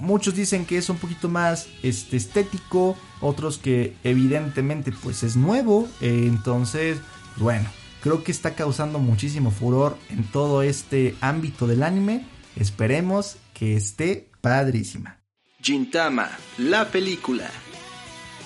muchos 0.00 0.34
dicen 0.34 0.66
que 0.66 0.78
es 0.78 0.88
un 0.88 0.98
poquito 0.98 1.28
más 1.28 1.68
este, 1.82 2.16
estético, 2.16 2.96
otros 3.20 3.58
que 3.58 3.96
evidentemente 4.04 4.92
pues 4.92 5.22
es 5.22 5.36
nuevo. 5.36 5.88
Eh, 6.00 6.24
entonces, 6.26 6.98
bueno, 7.36 7.68
creo 8.02 8.22
que 8.22 8.32
está 8.32 8.54
causando 8.54 8.98
muchísimo 8.98 9.50
furor 9.50 9.96
en 10.10 10.24
todo 10.24 10.62
este 10.62 11.16
ámbito 11.20 11.66
del 11.66 11.82
anime. 11.82 12.26
Esperemos 12.56 13.36
que 13.54 13.76
esté 13.76 14.30
padrísima. 14.40 15.20
Gintama, 15.60 16.30
la 16.56 16.88
película. 16.90 17.50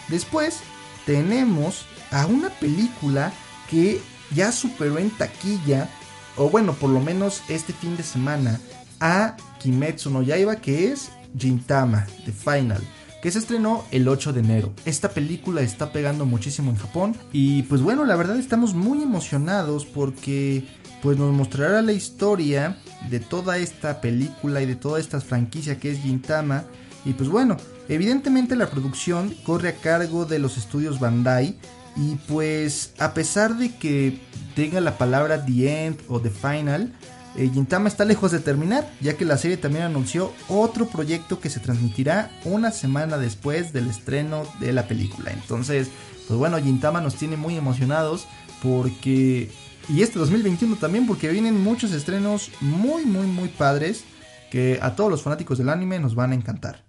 Después 0.08 0.60
tenemos 1.06 1.84
a 2.10 2.26
una 2.26 2.48
película 2.50 3.32
que 3.68 4.00
ya 4.34 4.52
superó 4.52 4.98
en 4.98 5.10
taquilla, 5.10 5.88
o 6.36 6.48
bueno, 6.48 6.74
por 6.74 6.90
lo 6.90 7.00
menos 7.00 7.42
este 7.48 7.72
fin 7.72 7.96
de 7.96 8.02
semana, 8.02 8.60
a 9.00 9.36
Kimetsu 9.60 10.10
no 10.10 10.22
Yaiba, 10.22 10.56
que 10.56 10.92
es 10.92 11.10
Gintama, 11.36 12.06
The 12.24 12.32
Final 12.32 12.82
que 13.22 13.30
se 13.30 13.38
estrenó 13.38 13.84
el 13.92 14.08
8 14.08 14.32
de 14.32 14.40
enero. 14.40 14.72
Esta 14.84 15.10
película 15.10 15.62
está 15.62 15.92
pegando 15.92 16.26
muchísimo 16.26 16.72
en 16.72 16.76
Japón 16.76 17.16
y 17.32 17.62
pues 17.62 17.80
bueno, 17.80 18.04
la 18.04 18.16
verdad 18.16 18.36
estamos 18.36 18.74
muy 18.74 19.00
emocionados 19.00 19.86
porque 19.86 20.64
pues 21.02 21.16
nos 21.18 21.32
mostrará 21.32 21.82
la 21.82 21.92
historia 21.92 22.78
de 23.10 23.20
toda 23.20 23.58
esta 23.58 24.00
película 24.00 24.60
y 24.60 24.66
de 24.66 24.74
toda 24.74 24.98
esta 24.98 25.20
franquicia 25.20 25.78
que 25.78 25.92
es 25.92 26.00
Gintama 26.00 26.64
y 27.04 27.12
pues 27.12 27.28
bueno, 27.28 27.56
evidentemente 27.88 28.56
la 28.56 28.68
producción 28.68 29.32
corre 29.44 29.68
a 29.68 29.76
cargo 29.76 30.24
de 30.24 30.40
los 30.40 30.58
estudios 30.58 30.98
Bandai 30.98 31.56
y 31.96 32.16
pues 32.28 32.94
a 32.98 33.14
pesar 33.14 33.56
de 33.56 33.76
que 33.76 34.18
tenga 34.54 34.80
la 34.80 34.98
palabra 34.98 35.44
The 35.44 35.86
End 35.86 36.00
o 36.08 36.20
The 36.20 36.30
Final, 36.30 36.92
eh, 37.36 37.50
Gintama 37.52 37.88
está 37.88 38.04
lejos 38.04 38.30
de 38.30 38.40
terminar, 38.40 38.90
ya 39.00 39.16
que 39.16 39.24
la 39.24 39.38
serie 39.38 39.56
también 39.56 39.84
anunció 39.84 40.32
otro 40.48 40.86
proyecto 40.86 41.40
que 41.40 41.50
se 41.50 41.60
transmitirá 41.60 42.30
una 42.44 42.70
semana 42.70 43.16
después 43.16 43.72
del 43.72 43.88
estreno 43.88 44.46
de 44.60 44.72
la 44.72 44.86
película. 44.86 45.30
Entonces, 45.32 45.88
pues 46.28 46.38
bueno, 46.38 46.58
Gintama 46.58 47.00
nos 47.00 47.16
tiene 47.16 47.36
muy 47.36 47.56
emocionados 47.56 48.26
porque... 48.62 49.50
Y 49.88 50.02
este 50.02 50.18
2021 50.18 50.76
también 50.76 51.06
porque 51.06 51.28
vienen 51.28 51.60
muchos 51.60 51.92
estrenos 51.92 52.50
muy, 52.60 53.04
muy, 53.04 53.26
muy 53.26 53.48
padres 53.48 54.04
que 54.50 54.78
a 54.80 54.94
todos 54.94 55.10
los 55.10 55.22
fanáticos 55.22 55.58
del 55.58 55.70
anime 55.70 55.98
nos 55.98 56.14
van 56.14 56.30
a 56.30 56.34
encantar. 56.36 56.84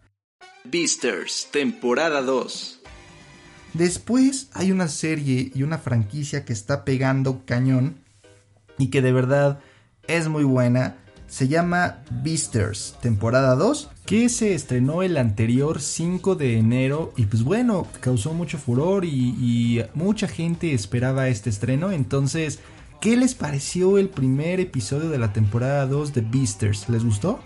Beasters, 0.65 1.47
temporada 1.51 2.21
2. 2.21 2.82
Después 3.73 4.49
hay 4.53 4.71
una 4.71 4.87
serie 4.87 5.51
y 5.53 5.63
una 5.63 5.79
franquicia 5.79 6.45
que 6.45 6.53
está 6.53 6.85
pegando 6.85 7.41
cañón 7.45 7.95
y 8.77 8.87
que 8.87 9.01
de 9.01 9.11
verdad 9.11 9.59
es 10.07 10.27
muy 10.27 10.43
buena. 10.43 10.97
Se 11.25 11.47
llama 11.47 12.03
Beasters, 12.23 12.95
temporada 13.01 13.55
2, 13.55 13.89
que 14.05 14.29
se 14.29 14.53
estrenó 14.53 15.01
el 15.01 15.17
anterior 15.17 15.81
5 15.81 16.35
de 16.35 16.59
enero 16.59 17.13
y 17.17 17.25
pues 17.25 17.41
bueno, 17.41 17.87
causó 17.99 18.33
mucho 18.33 18.59
furor 18.59 19.05
y, 19.05 19.83
mucha 19.95 20.27
gente 20.27 20.73
esperaba 20.73 21.27
este 21.29 21.49
estreno. 21.49 21.91
Entonces, 21.91 22.59
¿qué 23.01 23.17
les 23.17 23.33
pareció 23.33 23.97
el 23.97 24.09
primer 24.09 24.59
episodio 24.59 25.09
de 25.09 25.17
la 25.17 25.33
temporada 25.33 25.87
2 25.87 26.13
de 26.13 26.21
Beasters? 26.21 26.89
¿Les 26.89 27.03
gustó? 27.03 27.39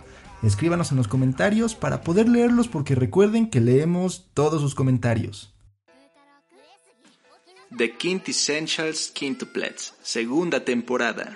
Escríbanos 0.44 0.92
en 0.92 0.98
los 0.98 1.08
comentarios 1.08 1.74
para 1.74 2.02
poder 2.02 2.28
leerlos 2.28 2.68
porque 2.68 2.96
recuerden 2.96 3.50
que 3.50 3.62
leemos 3.62 4.26
todos 4.34 4.62
sus 4.62 4.76
comentarios. 4.76 5.57
The 7.76 7.92
Quintessentials 7.98 9.12
Quintuplets, 9.14 9.94
segunda 10.02 10.64
temporada. 10.64 11.36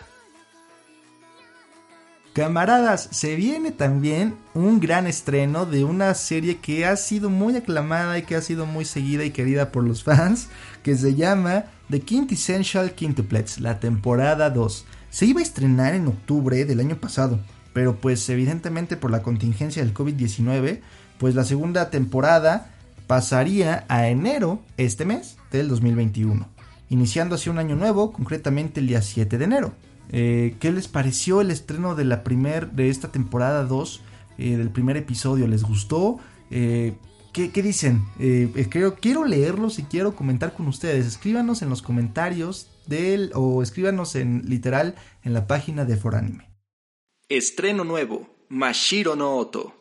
Camaradas, 2.34 3.10
se 3.12 3.36
viene 3.36 3.72
también 3.72 4.36
un 4.54 4.80
gran 4.80 5.08
estreno 5.08 5.66
de 5.66 5.84
una 5.84 6.14
serie 6.14 6.60
que 6.60 6.86
ha 6.86 6.96
sido 6.96 7.30
muy 7.30 7.58
aclamada 7.58 8.18
y 8.18 8.22
que 8.22 8.38
ha 8.38 8.42
sido 8.42 8.66
muy 8.66 8.86
seguida 8.86 9.26
y 9.26 9.32
querida 9.32 9.74
por 9.74 9.84
los 9.84 10.06
fans, 10.06 10.48
que 10.84 10.96
se 10.96 11.16
llama 11.16 11.66
The 11.90 12.00
Quintessential 12.00 12.94
Quintuplets, 12.94 13.60
la 13.60 13.82
temporada 13.82 14.50
2. 14.50 14.86
Se 15.10 15.26
iba 15.26 15.42
a 15.42 15.44
estrenar 15.44 15.96
en 15.96 16.08
octubre 16.08 16.64
del 16.64 16.80
año 16.80 16.96
pasado, 16.96 17.42
pero 17.74 17.98
pues 17.98 18.30
evidentemente 18.30 18.96
por 18.96 19.12
la 19.12 19.22
contingencia 19.22 19.84
del 19.84 19.94
COVID-19, 19.94 20.80
pues 21.18 21.36
la 21.36 21.44
segunda 21.44 21.90
temporada 21.90 22.74
pasaría 23.06 23.84
a 23.90 24.08
enero 24.08 24.64
este 24.78 25.04
mes 25.04 25.36
del 25.52 25.68
2021, 25.68 26.48
iniciando 26.90 27.36
así 27.36 27.50
un 27.50 27.60
año 27.60 27.76
nuevo, 27.76 28.12
concretamente 28.12 28.80
el 28.80 28.88
día 28.88 29.02
7 29.02 29.38
de 29.38 29.46
enero. 29.46 29.74
Eh, 30.10 30.56
¿Qué 30.60 30.72
les 30.72 30.88
pareció 30.88 31.42
el 31.42 31.52
estreno 31.52 31.96
de 31.96 32.06
la 32.06 32.24
primer, 32.24 32.72
de 32.72 32.90
esta 32.90 33.12
temporada 33.12 33.64
2, 33.64 34.02
eh, 34.38 34.58
del 34.58 34.70
primer 34.70 34.98
episodio? 34.98 35.48
¿Les 35.48 35.64
gustó? 35.64 36.20
Eh, 36.50 36.94
¿qué, 37.32 37.50
dicen? 37.62 38.04
Creo, 38.70 38.96
quiero 38.96 39.26
leerlos 39.26 39.80
y 39.80 39.84
quiero 39.84 40.16
comentar 40.16 40.54
con 40.54 40.68
ustedes. 40.68 41.06
Escríbanos 41.06 41.62
en 41.62 41.70
los 41.70 41.82
comentarios 41.82 42.70
del, 42.88 43.32
o 43.36 43.64
escríbanos 43.64 44.16
en 44.16 44.44
literal 44.48 44.96
en 45.24 45.34
la 45.34 45.48
página 45.48 45.86
de 45.86 45.96
Foranime. 45.96 46.50
Estreno 47.30 47.86
nuevo, 47.86 48.28
Mashiro 48.50 49.16
no 49.16 49.38
Oto. 49.38 49.74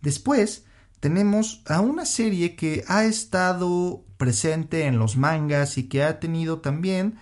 Después 0.00 0.64
tenemos 1.00 1.62
a 1.66 1.80
una 1.80 2.06
serie 2.06 2.56
que 2.56 2.84
ha 2.88 3.04
estado 3.04 4.03
presente 4.16 4.86
en 4.86 4.98
los 4.98 5.16
mangas 5.16 5.78
y 5.78 5.88
que 5.88 6.02
ha 6.02 6.20
tenido 6.20 6.60
también 6.60 7.16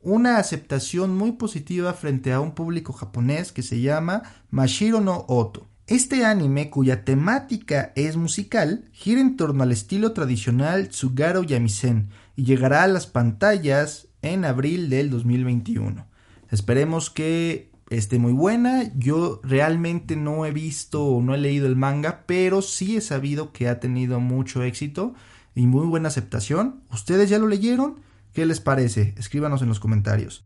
una 0.00 0.36
aceptación 0.36 1.16
muy 1.16 1.32
positiva 1.32 1.92
frente 1.94 2.32
a 2.32 2.40
un 2.40 2.52
público 2.52 2.92
japonés 2.92 3.52
que 3.52 3.62
se 3.62 3.80
llama 3.80 4.22
Mashiro 4.50 5.00
no 5.00 5.24
Oto. 5.28 5.66
Este 5.86 6.24
anime, 6.24 6.70
cuya 6.70 7.04
temática 7.04 7.92
es 7.94 8.16
musical, 8.16 8.88
gira 8.92 9.20
en 9.20 9.36
torno 9.36 9.62
al 9.62 9.72
estilo 9.72 10.12
tradicional 10.12 10.88
Tsugaro 10.88 11.42
Yamisen 11.42 12.08
y 12.36 12.44
llegará 12.44 12.84
a 12.84 12.88
las 12.88 13.06
pantallas 13.06 14.08
en 14.22 14.44
abril 14.44 14.88
del 14.88 15.10
2021. 15.10 16.06
Esperemos 16.50 17.10
que 17.10 17.70
esté 17.90 18.18
muy 18.18 18.32
buena. 18.32 18.92
Yo 18.96 19.40
realmente 19.42 20.16
no 20.16 20.46
he 20.46 20.52
visto 20.52 21.04
o 21.04 21.22
no 21.22 21.34
he 21.34 21.38
leído 21.38 21.66
el 21.66 21.76
manga, 21.76 22.24
pero 22.26 22.62
sí 22.62 22.96
he 22.96 23.00
sabido 23.00 23.52
que 23.52 23.68
ha 23.68 23.80
tenido 23.80 24.20
mucho 24.20 24.62
éxito 24.62 25.14
y 25.54 25.66
muy 25.66 25.86
buena 25.86 26.08
aceptación. 26.08 26.82
¿Ustedes 26.90 27.30
ya 27.30 27.38
lo 27.38 27.48
leyeron? 27.48 28.00
¿Qué 28.32 28.46
les 28.46 28.60
parece? 28.60 29.14
Escríbanos 29.16 29.62
en 29.62 29.68
los 29.68 29.80
comentarios. 29.80 30.44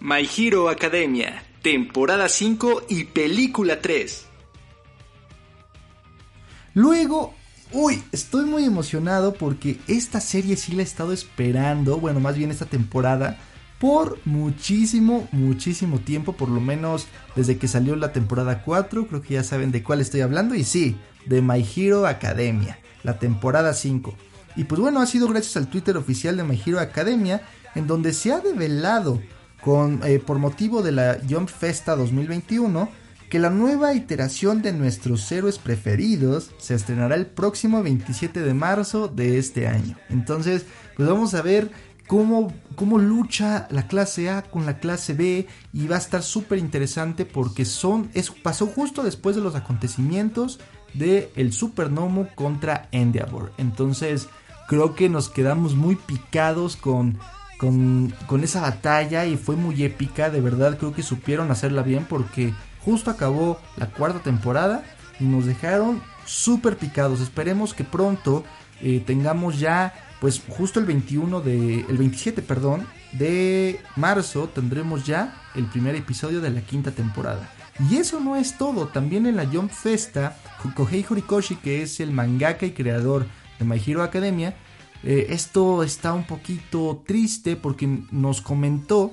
My 0.00 0.28
Hero 0.36 0.68
Academia, 0.68 1.42
temporada 1.62 2.28
5 2.28 2.86
y 2.88 3.04
película 3.04 3.80
3. 3.80 4.26
Luego, 6.74 7.34
uy, 7.72 8.02
estoy 8.12 8.46
muy 8.46 8.64
emocionado 8.64 9.34
porque 9.34 9.78
esta 9.86 10.20
serie 10.20 10.56
sí 10.56 10.72
la 10.72 10.82
he 10.82 10.84
estado 10.84 11.12
esperando, 11.12 11.98
bueno, 11.98 12.18
más 12.18 12.36
bien 12.36 12.50
esta 12.50 12.66
temporada, 12.66 13.38
por 13.78 14.18
muchísimo, 14.24 15.28
muchísimo 15.32 15.98
tiempo, 15.98 16.32
por 16.34 16.48
lo 16.48 16.60
menos 16.60 17.08
desde 17.34 17.58
que 17.58 17.68
salió 17.68 17.94
la 17.96 18.12
temporada 18.12 18.62
4, 18.62 19.06
creo 19.06 19.22
que 19.22 19.34
ya 19.34 19.44
saben 19.44 19.72
de 19.72 19.82
cuál 19.82 20.00
estoy 20.00 20.20
hablando, 20.20 20.54
y 20.54 20.64
sí, 20.64 20.96
de 21.26 21.42
My 21.42 21.66
Hero 21.76 22.06
Academia, 22.06 22.78
la 23.02 23.18
temporada 23.18 23.72
5. 23.74 24.14
Y 24.56 24.64
pues 24.64 24.80
bueno, 24.80 25.00
ha 25.00 25.06
sido 25.06 25.28
gracias 25.28 25.56
al 25.56 25.68
Twitter 25.68 25.96
oficial 25.96 26.36
de 26.36 26.44
My 26.44 26.60
Hero 26.64 26.80
Academia, 26.80 27.42
en 27.74 27.86
donde 27.86 28.12
se 28.12 28.32
ha 28.32 28.40
develado 28.40 29.20
con, 29.62 30.00
eh, 30.04 30.18
por 30.18 30.38
motivo 30.38 30.82
de 30.82 30.92
la 30.92 31.18
Jump 31.28 31.48
Festa 31.48 31.96
2021, 31.96 32.88
que 33.30 33.38
la 33.38 33.48
nueva 33.48 33.94
iteración 33.94 34.60
de 34.60 34.74
nuestros 34.74 35.30
héroes 35.32 35.58
preferidos 35.58 36.50
se 36.58 36.74
estrenará 36.74 37.14
el 37.14 37.26
próximo 37.26 37.82
27 37.82 38.40
de 38.40 38.52
marzo 38.52 39.08
de 39.08 39.38
este 39.38 39.68
año. 39.68 39.96
Entonces, 40.10 40.66
pues 40.96 41.08
vamos 41.08 41.32
a 41.32 41.40
ver 41.40 41.70
cómo, 42.06 42.52
cómo 42.74 42.98
lucha 42.98 43.68
la 43.70 43.86
clase 43.86 44.28
A 44.28 44.42
con 44.42 44.66
la 44.66 44.80
clase 44.80 45.14
B 45.14 45.46
y 45.72 45.86
va 45.86 45.96
a 45.96 46.00
estar 46.00 46.22
súper 46.22 46.58
interesante 46.58 47.24
porque 47.24 47.64
son, 47.64 48.10
eso 48.12 48.34
pasó 48.42 48.66
justo 48.66 49.02
después 49.02 49.34
de 49.34 49.40
los 49.40 49.54
acontecimientos 49.54 50.60
de 50.94 51.30
el 51.36 51.52
Supernomo 51.52 52.28
contra 52.34 52.88
Endeavor. 52.92 53.52
Entonces, 53.58 54.28
creo 54.68 54.94
que 54.94 55.08
nos 55.08 55.28
quedamos 55.28 55.74
muy 55.74 55.96
picados 55.96 56.76
con 56.76 57.18
con, 57.58 58.12
con, 58.26 58.42
esa 58.42 58.60
batalla 58.60 59.24
y 59.24 59.36
fue 59.36 59.54
muy 59.54 59.84
épica. 59.84 60.30
De 60.30 60.40
verdad 60.40 60.78
creo 60.78 60.92
que 60.92 61.04
supieron 61.04 61.52
hacerla 61.52 61.82
bien 61.82 62.06
porque 62.08 62.52
Justo 62.84 63.10
acabó 63.10 63.60
la 63.76 63.86
cuarta 63.86 64.20
temporada 64.20 64.84
y 65.20 65.24
nos 65.24 65.46
dejaron 65.46 66.02
súper 66.24 66.76
picados. 66.76 67.20
Esperemos 67.20 67.74
que 67.74 67.84
pronto 67.84 68.44
eh, 68.80 69.02
tengamos 69.06 69.60
ya, 69.60 69.94
pues 70.20 70.42
justo 70.48 70.80
el 70.80 70.86
21 70.86 71.40
de, 71.40 71.80
el 71.88 71.96
27, 71.96 72.42
perdón, 72.42 72.86
de 73.12 73.80
marzo 73.94 74.48
tendremos 74.52 75.06
ya 75.06 75.40
el 75.54 75.66
primer 75.66 75.94
episodio 75.94 76.40
de 76.40 76.50
la 76.50 76.62
quinta 76.62 76.90
temporada. 76.90 77.48
Y 77.90 77.96
eso 77.96 78.20
no 78.20 78.36
es 78.36 78.58
todo, 78.58 78.88
también 78.88 79.26
en 79.26 79.36
la 79.36 79.46
Jump 79.46 79.70
Festa, 79.70 80.36
Kohei 80.76 81.04
Horikoshi, 81.08 81.56
que 81.56 81.82
es 81.82 82.00
el 82.00 82.12
mangaka 82.12 82.66
y 82.66 82.72
creador 82.72 83.26
de 83.58 83.64
My 83.64 83.80
Hero 83.84 84.02
Academia, 84.02 84.54
eh, 85.02 85.26
esto 85.30 85.82
está 85.82 86.12
un 86.12 86.24
poquito 86.24 87.02
triste 87.06 87.56
porque 87.56 87.86
nos 88.10 88.40
comentó 88.40 89.12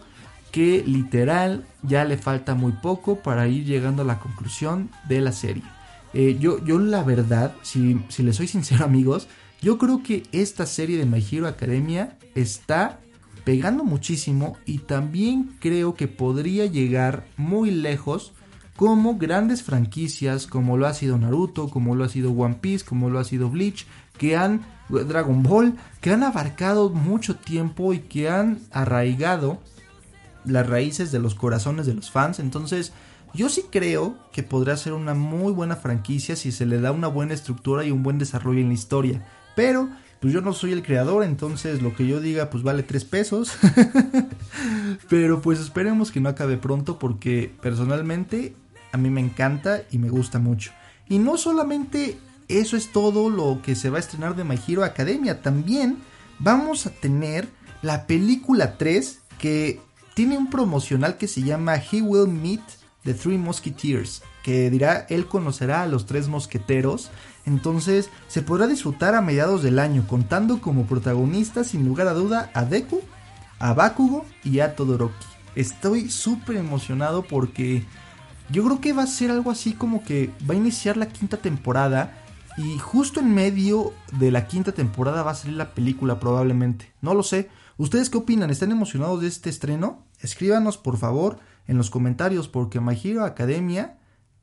que 0.52 0.84
literal 0.86 1.66
ya 1.84 2.06
le 2.06 2.18
falta 2.18 2.56
muy 2.56 2.74
poco 2.74 3.20
para 3.22 3.48
ir 3.48 3.66
llegando 3.66 4.02
a 4.02 4.06
la 4.06 4.20
conclusión 4.20 4.90
de 5.08 5.22
la 5.22 5.32
serie. 5.32 5.64
Eh, 6.14 6.38
yo, 6.40 6.64
yo 6.64 6.80
la 6.80 7.04
verdad, 7.04 7.56
si, 7.62 8.02
si 8.10 8.24
les 8.24 8.36
soy 8.36 8.48
sincero 8.48 8.86
amigos, 8.86 9.28
yo 9.62 9.78
creo 9.78 10.04
que 10.04 10.24
esta 10.32 10.66
serie 10.66 10.98
de 10.98 11.06
My 11.06 11.26
Hero 11.32 11.48
Academia 11.48 12.18
está 12.36 13.00
pegando 13.44 13.84
muchísimo 13.84 14.58
y 14.66 14.80
también 14.80 15.56
creo 15.60 15.96
que 15.96 16.08
podría 16.08 16.66
llegar 16.66 17.26
muy 17.36 17.72
lejos 17.72 18.34
como 18.80 19.18
grandes 19.18 19.62
franquicias 19.62 20.48
como 20.48 20.78
lo 20.78 20.88
ha 20.88 20.94
sido 20.94 21.18
Naruto, 21.18 21.68
como 21.68 21.96
lo 21.96 22.06
ha 22.06 22.08
sido 22.08 22.32
One 22.32 22.60
Piece, 22.62 22.86
como 22.86 23.10
lo 23.10 23.20
ha 23.20 23.26
sido 23.26 23.50
Bleach, 23.50 23.86
que 24.18 24.38
han 24.38 24.62
Dragon 24.88 25.44
Ball, 25.44 25.76
que 26.00 26.12
han 26.12 26.24
abarcado 26.24 26.90
mucho 26.90 27.36
tiempo 27.36 27.92
y 27.92 28.00
que 28.00 28.30
han 28.30 28.62
arraigado 28.72 29.60
las 30.46 30.66
raíces 30.66 31.12
de 31.12 31.20
los 31.20 31.36
corazones 31.36 31.88
de 31.88 31.94
los 31.94 32.10
fans. 32.10 32.40
Entonces, 32.40 32.94
yo 33.34 33.50
sí 33.50 33.66
creo 33.70 34.16
que 34.32 34.44
podría 34.44 34.78
ser 34.78 34.94
una 34.94 35.14
muy 35.14 35.52
buena 35.52 35.76
franquicia 35.76 36.38
si 36.38 36.54
se 36.54 36.66
le 36.66 36.80
da 36.80 36.94
una 36.94 37.10
buena 37.10 37.34
estructura 37.34 37.84
y 37.84 37.92
un 37.92 38.02
buen 38.02 38.18
desarrollo 38.18 38.62
en 38.62 38.70
la 38.70 38.76
historia. 38.76 39.26
Pero, 39.58 39.90
pues 40.22 40.34
yo 40.34 40.40
no 40.40 40.54
soy 40.54 40.72
el 40.72 40.84
creador, 40.84 41.26
entonces 41.26 41.82
lo 41.82 41.94
que 41.94 42.08
yo 42.08 42.22
diga, 42.22 42.50
pues 42.50 42.64
vale 42.64 42.84
3 42.84 43.04
pesos. 43.04 43.58
Pero 45.10 45.42
pues 45.42 45.60
esperemos 45.60 46.12
que 46.12 46.22
no 46.22 46.30
acabe 46.30 46.56
pronto 46.56 46.98
porque 46.98 47.54
personalmente 47.62 48.56
a 48.92 48.98
mí 48.98 49.10
me 49.10 49.22
encanta 49.22 49.84
y 49.92 49.98
me 49.98 50.10
gusta 50.10 50.40
mucho. 50.40 50.72
Y 51.08 51.20
no 51.20 51.38
solamente 51.38 52.18
eso 52.48 52.78
es 52.78 52.92
todo 52.92 53.30
lo 53.30 53.62
que 53.62 53.76
se 53.76 53.90
va 53.90 53.98
a 53.98 54.02
estrenar 54.02 54.36
de 54.36 54.44
My 54.44 54.60
Hero 54.68 54.84
Academia, 54.84 55.42
también 55.42 56.00
vamos 56.40 56.86
a 56.86 56.92
tener 56.92 57.48
la 57.82 58.08
película 58.08 58.78
3 58.78 59.20
que 59.38 59.80
tiene 60.14 60.38
un 60.38 60.50
promocional 60.50 61.18
que 61.18 61.28
se 61.28 61.44
llama 61.44 61.76
He 61.76 62.02
Will 62.02 62.28
Meet 62.28 62.62
the 63.04 63.14
Three 63.14 63.38
Musketeers, 63.38 64.22
que 64.44 64.70
dirá 64.70 65.06
él 65.10 65.28
conocerá 65.28 65.84
a 65.84 65.88
los 65.88 66.06
tres 66.06 66.28
mosqueteros. 66.28 67.10
Entonces 67.46 68.10
se 68.28 68.42
podrá 68.42 68.68
disfrutar 68.68 69.16
a 69.16 69.22
mediados 69.22 69.64
del 69.64 69.80
año, 69.80 70.06
contando 70.08 70.60
como 70.62 70.86
protagonistas 70.86 71.68
sin 71.68 71.86
lugar 71.86 72.08
a 72.08 72.14
duda 72.14 72.52
a 72.54 72.66
Deku, 72.66 73.02
a 73.60 73.74
Bakugo 73.74 74.26
y 74.44 74.60
a 74.60 74.76
Todoroki. 74.76 75.26
Estoy 75.56 76.10
súper 76.10 76.58
emocionado 76.58 77.24
porque 77.24 77.86
yo 78.52 78.64
creo 78.64 78.82
que 78.82 78.94
va 78.94 79.04
a 79.04 79.08
ser 79.08 79.32
algo 79.32 79.52
así 79.52 79.74
como 79.74 80.04
que 80.04 80.32
va 80.50 80.54
a 80.54 80.58
iniciar 80.58 80.98
la 80.98 81.08
quinta 81.08 81.38
temporada 81.38 82.24
y 82.58 82.78
justo 82.78 83.20
en 83.20 83.34
medio 83.34 83.94
de 84.20 84.32
la 84.32 84.48
quinta 84.48 84.72
temporada 84.72 85.24
va 85.24 85.32
a 85.32 85.36
salir 85.36 85.56
la 85.56 85.74
película 85.74 86.20
probablemente. 86.20 86.92
No 87.02 87.14
lo 87.14 87.24
sé. 87.24 87.50
¿Ustedes 87.78 88.10
qué 88.10 88.18
opinan? 88.18 88.50
¿Están 88.50 88.72
emocionados 88.72 89.22
de 89.22 89.28
este 89.28 89.50
estreno? 89.50 90.04
Escríbanos 90.20 90.78
por 90.78 90.98
favor 90.98 91.40
en 91.68 91.78
los 91.78 91.90
comentarios 91.90 92.50
porque 92.50 92.82
My 92.82 93.00
Hero 93.02 93.24
Academia 93.24 93.99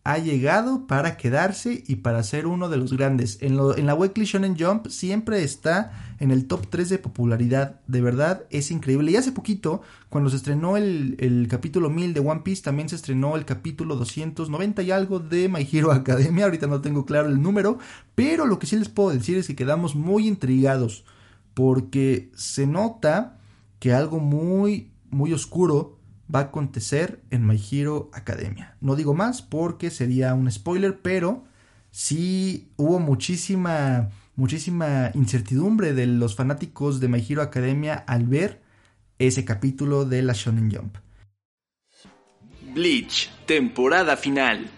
ha 0.06 0.18
llegado 0.18 0.86
para 0.86 1.16
quedarse 1.16 1.82
y 1.84 1.96
para 1.96 2.22
ser 2.22 2.46
uno 2.46 2.68
de 2.68 2.76
los 2.76 2.92
grandes. 2.92 3.38
En, 3.40 3.56
la 3.56 3.94
Weekly 3.96 4.24
Shonen 4.24 4.56
Jump 4.56 4.86
siempre 4.86 5.42
está 5.42 6.14
en 6.20 6.30
el 6.30 6.46
top 6.46 6.68
3 6.70 6.88
de 6.90 6.98
popularidad. 6.98 7.80
De 7.88 8.00
verdad 8.00 8.44
es 8.50 8.70
increíble. 8.70 9.10
Y 9.10 9.16
hace 9.16 9.32
poquito, 9.32 9.82
cuando 10.08 10.30
se 10.30 10.36
estrenó 10.36 10.76
el, 10.76 11.16
el, 11.18 11.48
capítulo 11.48 11.90
1000 11.90 12.14
de 12.14 12.20
One 12.20 12.42
Piece, 12.44 12.62
también 12.62 12.88
se 12.88 12.94
estrenó 12.94 13.34
el 13.34 13.44
capítulo 13.44 13.96
290 13.96 14.80
y 14.82 14.92
algo 14.92 15.18
de 15.18 15.48
My 15.48 15.68
Hero 15.70 15.90
Academia. 15.90 16.44
Ahorita 16.44 16.68
no 16.68 16.80
tengo 16.80 17.04
claro 17.04 17.28
el 17.28 17.42
número, 17.42 17.80
pero 18.14 18.46
lo 18.46 18.60
que 18.60 18.68
sí 18.68 18.76
les 18.76 18.88
puedo 18.88 19.10
decir 19.10 19.36
es 19.38 19.48
que 19.48 19.56
quedamos 19.56 19.96
muy 19.96 20.28
intrigados 20.28 21.04
porque 21.54 22.30
se 22.36 22.68
nota 22.68 23.38
que 23.80 23.92
algo 23.92 24.20
muy, 24.20 24.92
muy 25.10 25.32
oscuro 25.32 25.95
va 26.32 26.40
a 26.40 26.42
acontecer 26.44 27.22
en 27.30 27.46
My 27.46 27.60
Hero 27.70 28.10
Academia. 28.12 28.76
No 28.80 28.96
digo 28.96 29.14
más 29.14 29.42
porque 29.42 29.90
sería 29.90 30.34
un 30.34 30.50
spoiler, 30.50 31.00
pero 31.00 31.44
sí 31.90 32.70
hubo 32.76 32.98
muchísima, 32.98 34.10
muchísima 34.34 35.10
incertidumbre 35.14 35.92
de 35.92 36.06
los 36.06 36.34
fanáticos 36.34 37.00
de 37.00 37.08
My 37.08 37.24
Hero 37.26 37.42
Academia 37.42 37.94
al 37.94 38.26
ver 38.26 38.62
ese 39.18 39.44
capítulo 39.44 40.04
de 40.04 40.22
la 40.22 40.32
Shonen 40.32 40.70
Jump. 40.70 40.96
Bleach, 42.74 43.30
temporada 43.46 44.16
final. 44.16 44.68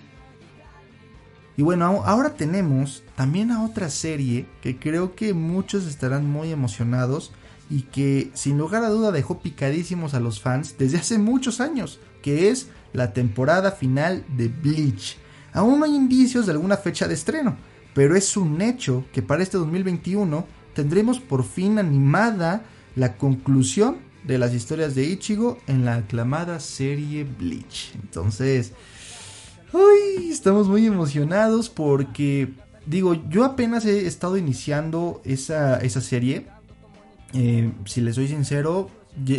Y 1.56 1.62
bueno, 1.62 2.02
ahora 2.04 2.34
tenemos 2.34 3.02
también 3.16 3.50
a 3.50 3.64
otra 3.64 3.90
serie 3.90 4.46
que 4.62 4.78
creo 4.78 5.16
que 5.16 5.34
muchos 5.34 5.86
estarán 5.86 6.24
muy 6.24 6.52
emocionados 6.52 7.32
y 7.70 7.82
que 7.82 8.30
sin 8.34 8.58
lugar 8.58 8.84
a 8.84 8.88
duda 8.88 9.12
dejó 9.12 9.40
picadísimos 9.40 10.14
a 10.14 10.20
los 10.20 10.40
fans 10.40 10.76
desde 10.78 10.98
hace 10.98 11.18
muchos 11.18 11.60
años, 11.60 12.00
que 12.22 12.50
es 12.50 12.68
la 12.92 13.12
temporada 13.12 13.72
final 13.72 14.24
de 14.36 14.48
Bleach. 14.48 15.16
Aún 15.52 15.78
no 15.78 15.84
hay 15.84 15.94
indicios 15.94 16.46
de 16.46 16.52
alguna 16.52 16.76
fecha 16.76 17.08
de 17.08 17.14
estreno, 17.14 17.56
pero 17.94 18.16
es 18.16 18.36
un 18.36 18.60
hecho 18.60 19.04
que 19.12 19.22
para 19.22 19.42
este 19.42 19.58
2021 19.58 20.46
tendremos 20.74 21.20
por 21.20 21.44
fin 21.44 21.78
animada 21.78 22.62
la 22.96 23.16
conclusión 23.16 23.98
de 24.24 24.38
las 24.38 24.54
historias 24.54 24.94
de 24.94 25.04
Ichigo 25.04 25.58
en 25.66 25.84
la 25.84 25.96
aclamada 25.96 26.60
serie 26.60 27.24
Bleach. 27.24 27.92
Entonces, 27.94 28.72
Uy, 29.72 30.30
estamos 30.30 30.66
muy 30.66 30.86
emocionados 30.86 31.68
porque, 31.68 32.54
digo, 32.86 33.14
yo 33.28 33.44
apenas 33.44 33.84
he 33.84 34.06
estado 34.06 34.38
iniciando 34.38 35.20
esa, 35.24 35.78
esa 35.78 36.00
serie. 36.00 36.46
Eh, 37.34 37.72
si 37.84 38.00
les 38.00 38.14
soy 38.14 38.28
sincero, 38.28 38.90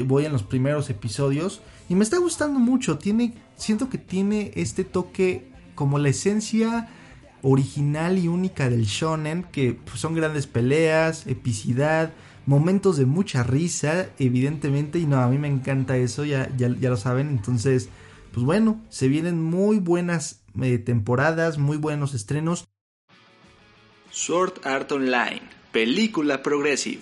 voy 0.05 0.25
en 0.25 0.31
los 0.31 0.43
primeros 0.43 0.89
episodios 0.89 1.61
y 1.87 1.95
me 1.95 2.03
está 2.03 2.17
gustando 2.17 2.59
mucho. 2.59 2.99
Siento 3.55 3.89
que 3.89 3.97
tiene 3.97 4.51
este 4.55 4.83
toque 4.83 5.51
como 5.75 5.99
la 5.99 6.09
esencia 6.09 6.89
original 7.41 8.17
y 8.17 8.27
única 8.27 8.69
del 8.69 8.85
shonen, 8.85 9.43
que 9.51 9.73
pues, 9.73 9.99
son 9.99 10.13
grandes 10.13 10.45
peleas, 10.45 11.25
epicidad, 11.25 12.11
momentos 12.45 12.97
de 12.97 13.05
mucha 13.05 13.43
risa, 13.43 14.09
evidentemente, 14.19 14.99
y 14.99 15.05
no, 15.05 15.17
a 15.17 15.27
mí 15.27 15.37
me 15.37 15.47
encanta 15.47 15.95
eso, 15.97 16.25
ya, 16.25 16.49
ya, 16.57 16.67
ya 16.67 16.89
lo 16.89 16.97
saben, 16.97 17.29
entonces 17.29 17.89
pues 18.31 18.45
bueno, 18.45 18.81
se 18.89 19.07
vienen 19.07 19.41
muy 19.41 19.79
buenas 19.79 20.43
eh, 20.61 20.77
temporadas, 20.77 21.57
muy 21.57 21.77
buenos 21.77 22.13
estrenos. 22.13 22.65
Sword 24.11 24.65
Art 24.65 24.91
Online, 24.91 25.41
película 25.71 26.41
progressive. 26.43 27.01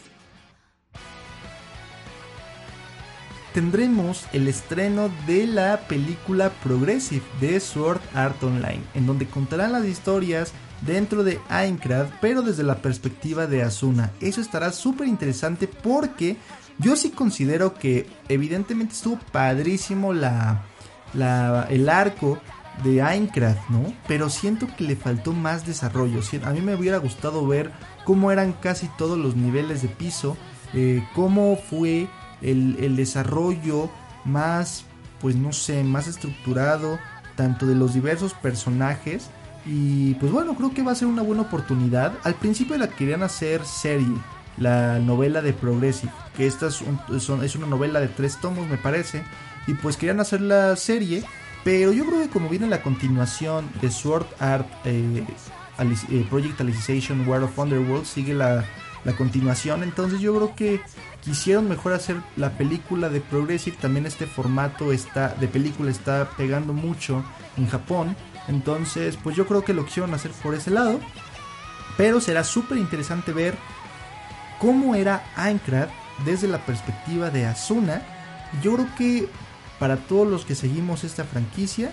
Tendremos 3.57 4.27
el 4.33 4.47
estreno 4.47 5.09
de 5.25 5.47
la 5.47 5.79
película 5.87 6.51
Progressive 6.63 7.23
de 7.41 7.59
Sword 7.59 7.99
Art 8.13 8.43
Online, 8.43 8.83
en 8.93 9.07
donde 9.07 9.25
contarán 9.25 9.71
las 9.71 9.83
historias 9.85 10.51
dentro 10.81 11.23
de 11.23 11.39
Aincrad, 11.49 12.05
pero 12.21 12.43
desde 12.43 12.61
la 12.61 12.83
perspectiva 12.83 13.47
de 13.47 13.63
Asuna. 13.63 14.11
Eso 14.21 14.41
estará 14.41 14.71
súper 14.71 15.07
interesante 15.07 15.67
porque 15.67 16.37
yo 16.77 16.95
sí 16.95 17.09
considero 17.09 17.73
que 17.73 18.07
evidentemente 18.29 18.93
estuvo 18.93 19.17
padrísimo 19.31 20.13
la, 20.13 20.63
el 21.71 21.89
arco 21.89 22.39
de 22.83 23.01
Aincrad, 23.01 23.55
¿no? 23.69 23.91
Pero 24.07 24.29
siento 24.29 24.67
que 24.77 24.83
le 24.83 24.95
faltó 24.95 25.33
más 25.33 25.65
desarrollo. 25.65 26.21
A 26.43 26.51
mí 26.51 26.61
me 26.61 26.75
hubiera 26.75 26.97
gustado 26.97 27.47
ver 27.47 27.71
cómo 28.05 28.31
eran 28.31 28.53
casi 28.53 28.87
todos 28.99 29.17
los 29.17 29.35
niveles 29.35 29.81
de 29.81 29.87
piso, 29.87 30.37
eh, 30.75 31.03
cómo 31.15 31.55
fue 31.55 32.07
el, 32.41 32.77
el 32.79 32.95
desarrollo 32.95 33.89
más, 34.25 34.85
pues 35.19 35.35
no 35.35 35.53
sé, 35.53 35.83
más 35.83 36.07
estructurado, 36.07 36.99
tanto 37.35 37.65
de 37.65 37.75
los 37.75 37.93
diversos 37.93 38.33
personajes 38.33 39.29
y 39.67 40.13
pues 40.15 40.31
bueno, 40.31 40.55
creo 40.55 40.73
que 40.73 40.81
va 40.81 40.93
a 40.93 40.95
ser 40.95 41.07
una 41.07 41.21
buena 41.21 41.41
oportunidad. 41.43 42.13
Al 42.23 42.35
principio 42.35 42.77
la 42.77 42.87
querían 42.87 43.21
hacer 43.21 43.65
serie, 43.65 44.15
la 44.57 44.99
novela 44.99 45.41
de 45.41 45.51
Progressive, 45.51 46.11
que 46.35 46.47
esta 46.47 46.67
es, 46.67 46.81
una 47.55 47.67
novela 47.67 47.99
de 47.99 48.07
tres 48.07 48.39
tomos 48.39 48.67
me 48.67 48.77
parece. 48.77 49.23
Y 49.67 49.73
pues 49.73 49.97
querían 49.97 50.21
hacer 50.21 50.39
la 50.39 50.77
serie, 50.77 51.23
pero 51.65 51.91
yo 51.91 52.05
creo 52.05 52.21
que 52.21 52.29
como 52.29 52.47
viene 52.47 52.67
la 52.67 52.81
continuación 52.81 53.69
de 53.81 53.91
Sword 53.91 54.25
Art 54.39 54.67
eh, 54.85 55.25
eh, 55.79 56.25
Project 56.29 56.61
Alicization 56.61 57.27
War 57.27 57.43
of 57.43 57.59
Underworld, 57.59 58.05
sigue 58.05 58.33
la, 58.33 58.63
la 59.03 59.13
continuación. 59.17 59.83
Entonces 59.83 60.21
yo 60.21 60.33
creo 60.33 60.55
que 60.55 60.79
quisieron 61.27 61.67
mejor 61.67 61.91
hacer 61.91 62.15
la 62.37 62.57
película 62.57 63.09
de 63.09 63.19
Progressive. 63.19 63.75
También 63.81 64.05
este 64.05 64.25
formato 64.27 64.93
está, 64.93 65.35
de 65.35 65.49
película 65.49 65.91
está 65.91 66.29
pegando 66.37 66.71
mucho 66.71 67.25
en 67.57 67.67
Japón. 67.67 68.15
Entonces, 68.47 69.17
pues 69.21 69.35
yo 69.35 69.45
creo 69.45 69.65
que 69.65 69.73
lo 69.73 69.85
quisieron 69.85 70.13
hacer 70.13 70.31
por 70.31 70.55
ese 70.55 70.71
lado. 70.71 71.01
Pero 71.97 72.21
será 72.21 72.45
súper 72.45 72.77
interesante 72.77 73.33
ver 73.33 73.57
cómo 74.57 74.95
era 74.95 75.25
Aincrad 75.35 75.89
desde 76.25 76.47
la 76.47 76.65
perspectiva 76.65 77.29
de 77.29 77.45
Asuna. 77.45 78.01
Yo 78.63 78.75
creo 78.75 78.95
que 78.97 79.29
para 79.79 79.97
todos 79.97 80.27
los 80.29 80.45
que 80.45 80.55
seguimos 80.55 81.03
esta 81.03 81.25
franquicia, 81.25 81.91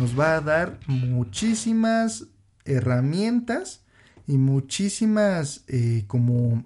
nos 0.00 0.18
va 0.18 0.34
a 0.34 0.40
dar 0.40 0.80
muchísimas 0.88 2.26
herramientas 2.64 3.82
y 4.26 4.36
muchísimas 4.36 5.62
eh, 5.68 6.04
como 6.08 6.64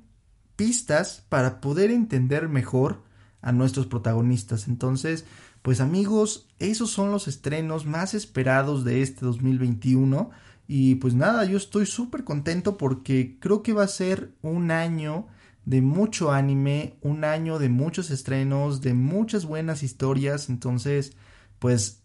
pistas 0.58 1.24
para 1.28 1.60
poder 1.60 1.92
entender 1.92 2.48
mejor 2.48 3.04
a 3.40 3.52
nuestros 3.52 3.86
protagonistas. 3.86 4.66
Entonces, 4.66 5.24
pues 5.62 5.80
amigos, 5.80 6.48
esos 6.58 6.90
son 6.90 7.12
los 7.12 7.28
estrenos 7.28 7.86
más 7.86 8.12
esperados 8.12 8.84
de 8.84 9.02
este 9.02 9.24
2021. 9.24 10.30
Y 10.66 10.96
pues 10.96 11.14
nada, 11.14 11.44
yo 11.44 11.56
estoy 11.56 11.86
súper 11.86 12.24
contento 12.24 12.76
porque 12.76 13.38
creo 13.38 13.62
que 13.62 13.72
va 13.72 13.84
a 13.84 13.88
ser 13.88 14.32
un 14.42 14.72
año 14.72 15.28
de 15.64 15.80
mucho 15.80 16.32
anime, 16.32 16.96
un 17.02 17.22
año 17.22 17.60
de 17.60 17.68
muchos 17.68 18.10
estrenos, 18.10 18.80
de 18.80 18.94
muchas 18.94 19.44
buenas 19.44 19.84
historias. 19.84 20.48
Entonces, 20.48 21.12
pues, 21.60 22.02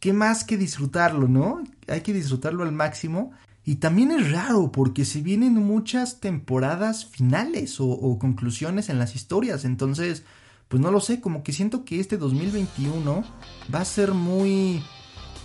¿qué 0.00 0.12
más 0.12 0.42
que 0.42 0.56
disfrutarlo, 0.56 1.28
no? 1.28 1.62
Hay 1.86 2.00
que 2.00 2.12
disfrutarlo 2.12 2.64
al 2.64 2.72
máximo. 2.72 3.30
Y 3.64 3.76
también 3.76 4.10
es 4.10 4.32
raro 4.32 4.72
porque 4.72 5.04
se 5.04 5.20
vienen 5.20 5.54
muchas 5.54 6.18
temporadas 6.18 7.06
finales 7.06 7.76
o, 7.78 8.18
conclusiones 8.18 8.88
en 8.88 8.98
las 8.98 9.14
historias. 9.14 9.64
Entonces, 9.64 10.24
pues 10.68 10.82
no 10.82 10.90
lo 10.90 11.00
sé, 11.00 11.20
como 11.20 11.42
que 11.44 11.52
siento 11.52 11.84
que 11.84 12.00
este 12.00 12.16
2021 12.16 13.24
va 13.72 13.80
a 13.80 13.84
ser 13.84 14.12
muy, 14.12 14.82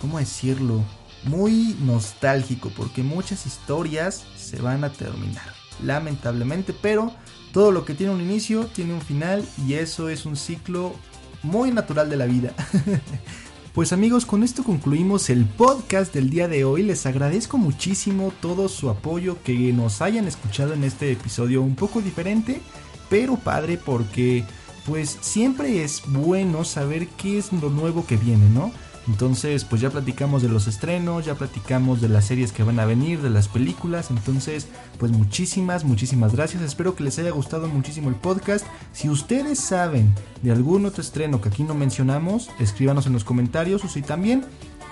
¿cómo 0.02 0.18
decirlo? 0.18 0.84
Muy 1.26 1.76
nostálgico, 1.82 2.72
porque 2.76 3.04
muchas 3.04 3.46
historias 3.46 4.26
se 4.36 4.62
van 4.62 4.84
a 4.84 4.92
terminar, 4.92 5.54
lamentablemente, 5.84 6.74
pero 6.74 7.12
todo 7.52 7.72
lo 7.72 7.86
que 7.86 7.94
tiene 7.94 8.14
un 8.14 8.22
inicio 8.22 8.66
tiene 8.68 8.94
un 8.94 9.02
final 9.02 9.46
y 9.68 9.74
eso 9.74 10.10
es 10.10 10.26
un 10.26 10.36
ciclo 10.36 10.96
muy 11.44 11.72
natural 11.72 12.10
de 12.10 12.18
la 12.18 12.26
vida. 12.26 12.54
Pues 13.78 13.94
amigos, 13.94 14.26
con 14.26 14.42
esto 14.42 14.64
concluimos 14.64 15.30
el 15.30 15.46
podcast 15.46 16.12
del 16.12 16.32
día 16.32 16.48
de 16.48 16.66
hoy. 16.66 16.82
Les 16.82 17.06
agradezco 17.06 17.60
muchísimo 17.60 18.34
todo 18.42 18.70
su 18.70 18.90
apoyo, 18.90 19.38
que 19.44 19.72
nos 19.72 20.02
hayan 20.02 20.28
escuchado 20.28 20.74
en 20.74 20.84
este 20.84 21.12
episodio 21.12 21.62
un 21.62 21.76
poco 21.76 22.02
diferente, 22.02 22.60
pero 23.08 23.36
padre 23.36 23.78
porque 23.78 24.44
pues 24.88 25.20
siempre 25.22 25.84
es 25.84 26.02
bueno 26.08 26.64
saber 26.64 27.08
qué 27.20 27.38
es 27.38 27.54
lo 27.54 27.70
nuevo 27.70 28.04
que 28.08 28.18
viene, 28.18 28.50
¿no? 28.50 28.72
Entonces, 29.08 29.64
pues 29.64 29.82
ya 29.82 29.90
platicamos 29.90 30.42
de 30.42 30.50
los 30.50 30.68
estrenos, 30.68 31.26
ya 31.26 31.36
platicamos 31.36 32.02
de 32.02 32.10
las 32.10 32.26
series 32.26 32.52
que 32.52 32.64
van 32.64 32.80
a 32.80 32.86
venir, 32.86 33.22
de 33.22 33.30
las 33.30 33.48
películas. 33.48 34.12
Entonces, 34.12 34.68
pues 35.00 35.12
muchísimas, 35.12 35.86
muchísimas 35.86 36.34
gracias. 36.34 36.62
Espero 36.62 36.96
que 36.96 37.04
les 37.04 37.18
haya 37.20 37.32
gustado 37.32 37.68
muchísimo 37.68 38.10
el 38.10 38.16
podcast. 38.16 38.66
Si 38.92 39.10
ustedes 39.10 39.60
saben 39.60 40.14
de 40.42 40.52
algún 40.52 40.86
otro 40.86 41.02
estreno 41.02 41.42
que 41.42 41.50
aquí 41.50 41.64
no 41.64 41.74
mencionamos, 41.74 42.50
escríbanos 42.60 43.08
en 43.08 43.14
los 43.14 43.24
comentarios 43.24 43.84
o 43.86 43.88
si 43.88 44.02
también 44.02 44.44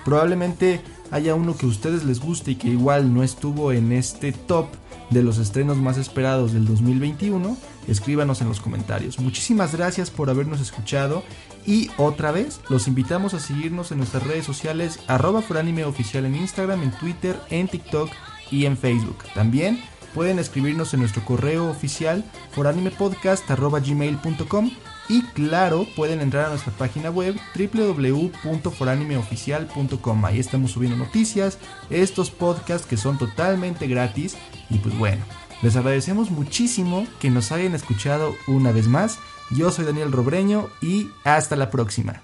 probablemente 0.05 0.79
haya 1.11 1.35
uno 1.35 1.57
que 1.57 1.65
a 1.65 1.69
ustedes 1.69 2.05
les 2.05 2.21
guste 2.21 2.51
y 2.51 2.55
que 2.55 2.69
igual 2.69 3.13
no 3.13 3.23
estuvo 3.23 3.73
en 3.73 3.91
este 3.91 4.31
top 4.31 4.67
de 5.09 5.23
los 5.23 5.37
estrenos 5.37 5.75
más 5.77 5.97
esperados 5.97 6.53
del 6.53 6.65
2021, 6.65 7.57
escríbanos 7.87 8.41
en 8.41 8.47
los 8.47 8.61
comentarios. 8.61 9.19
Muchísimas 9.19 9.75
gracias 9.75 10.09
por 10.09 10.29
habernos 10.29 10.61
escuchado 10.61 11.23
y 11.65 11.89
otra 11.97 12.31
vez 12.31 12.61
los 12.69 12.87
invitamos 12.87 13.33
a 13.33 13.39
seguirnos 13.39 13.91
en 13.91 13.97
nuestras 13.97 14.23
redes 14.23 14.45
sociales 14.45 14.99
arroba 15.07 15.43
oficial 15.85 16.25
en 16.25 16.35
Instagram, 16.35 16.83
en 16.83 16.91
Twitter, 16.91 17.35
en 17.49 17.67
TikTok 17.67 18.11
y 18.51 18.65
en 18.65 18.77
Facebook. 18.77 19.17
También 19.33 19.81
pueden 20.13 20.37
escribirnos 20.39 20.93
en 20.93 21.01
nuestro 21.01 21.25
correo 21.25 21.69
oficial 21.69 22.23
foranimepodcast.gmail.com 22.51 24.71
y 25.07 25.21
claro, 25.21 25.87
pueden 25.95 26.19
entrar 26.21 26.45
a 26.45 26.49
nuestra 26.49 26.73
página 26.73 27.09
web 27.09 27.39
www.foranimeoficial.com. 27.55 30.25
Ahí 30.25 30.39
estamos 30.39 30.71
subiendo 30.71 30.97
noticias, 30.97 31.57
estos 31.89 32.31
podcasts 32.31 32.87
que 32.87 32.97
son 32.97 33.17
totalmente 33.17 33.87
gratis. 33.87 34.35
Y 34.69 34.79
pues 34.79 34.97
bueno, 34.97 35.23
les 35.61 35.75
agradecemos 35.75 36.31
muchísimo 36.31 37.05
que 37.19 37.29
nos 37.29 37.51
hayan 37.51 37.75
escuchado 37.75 38.33
una 38.47 38.71
vez 38.71 38.87
más. 38.87 39.19
Yo 39.51 39.69
soy 39.71 39.85
Daniel 39.85 40.11
Robreño 40.11 40.69
y 40.81 41.11
hasta 41.23 41.55
la 41.55 41.69
próxima. 41.69 42.23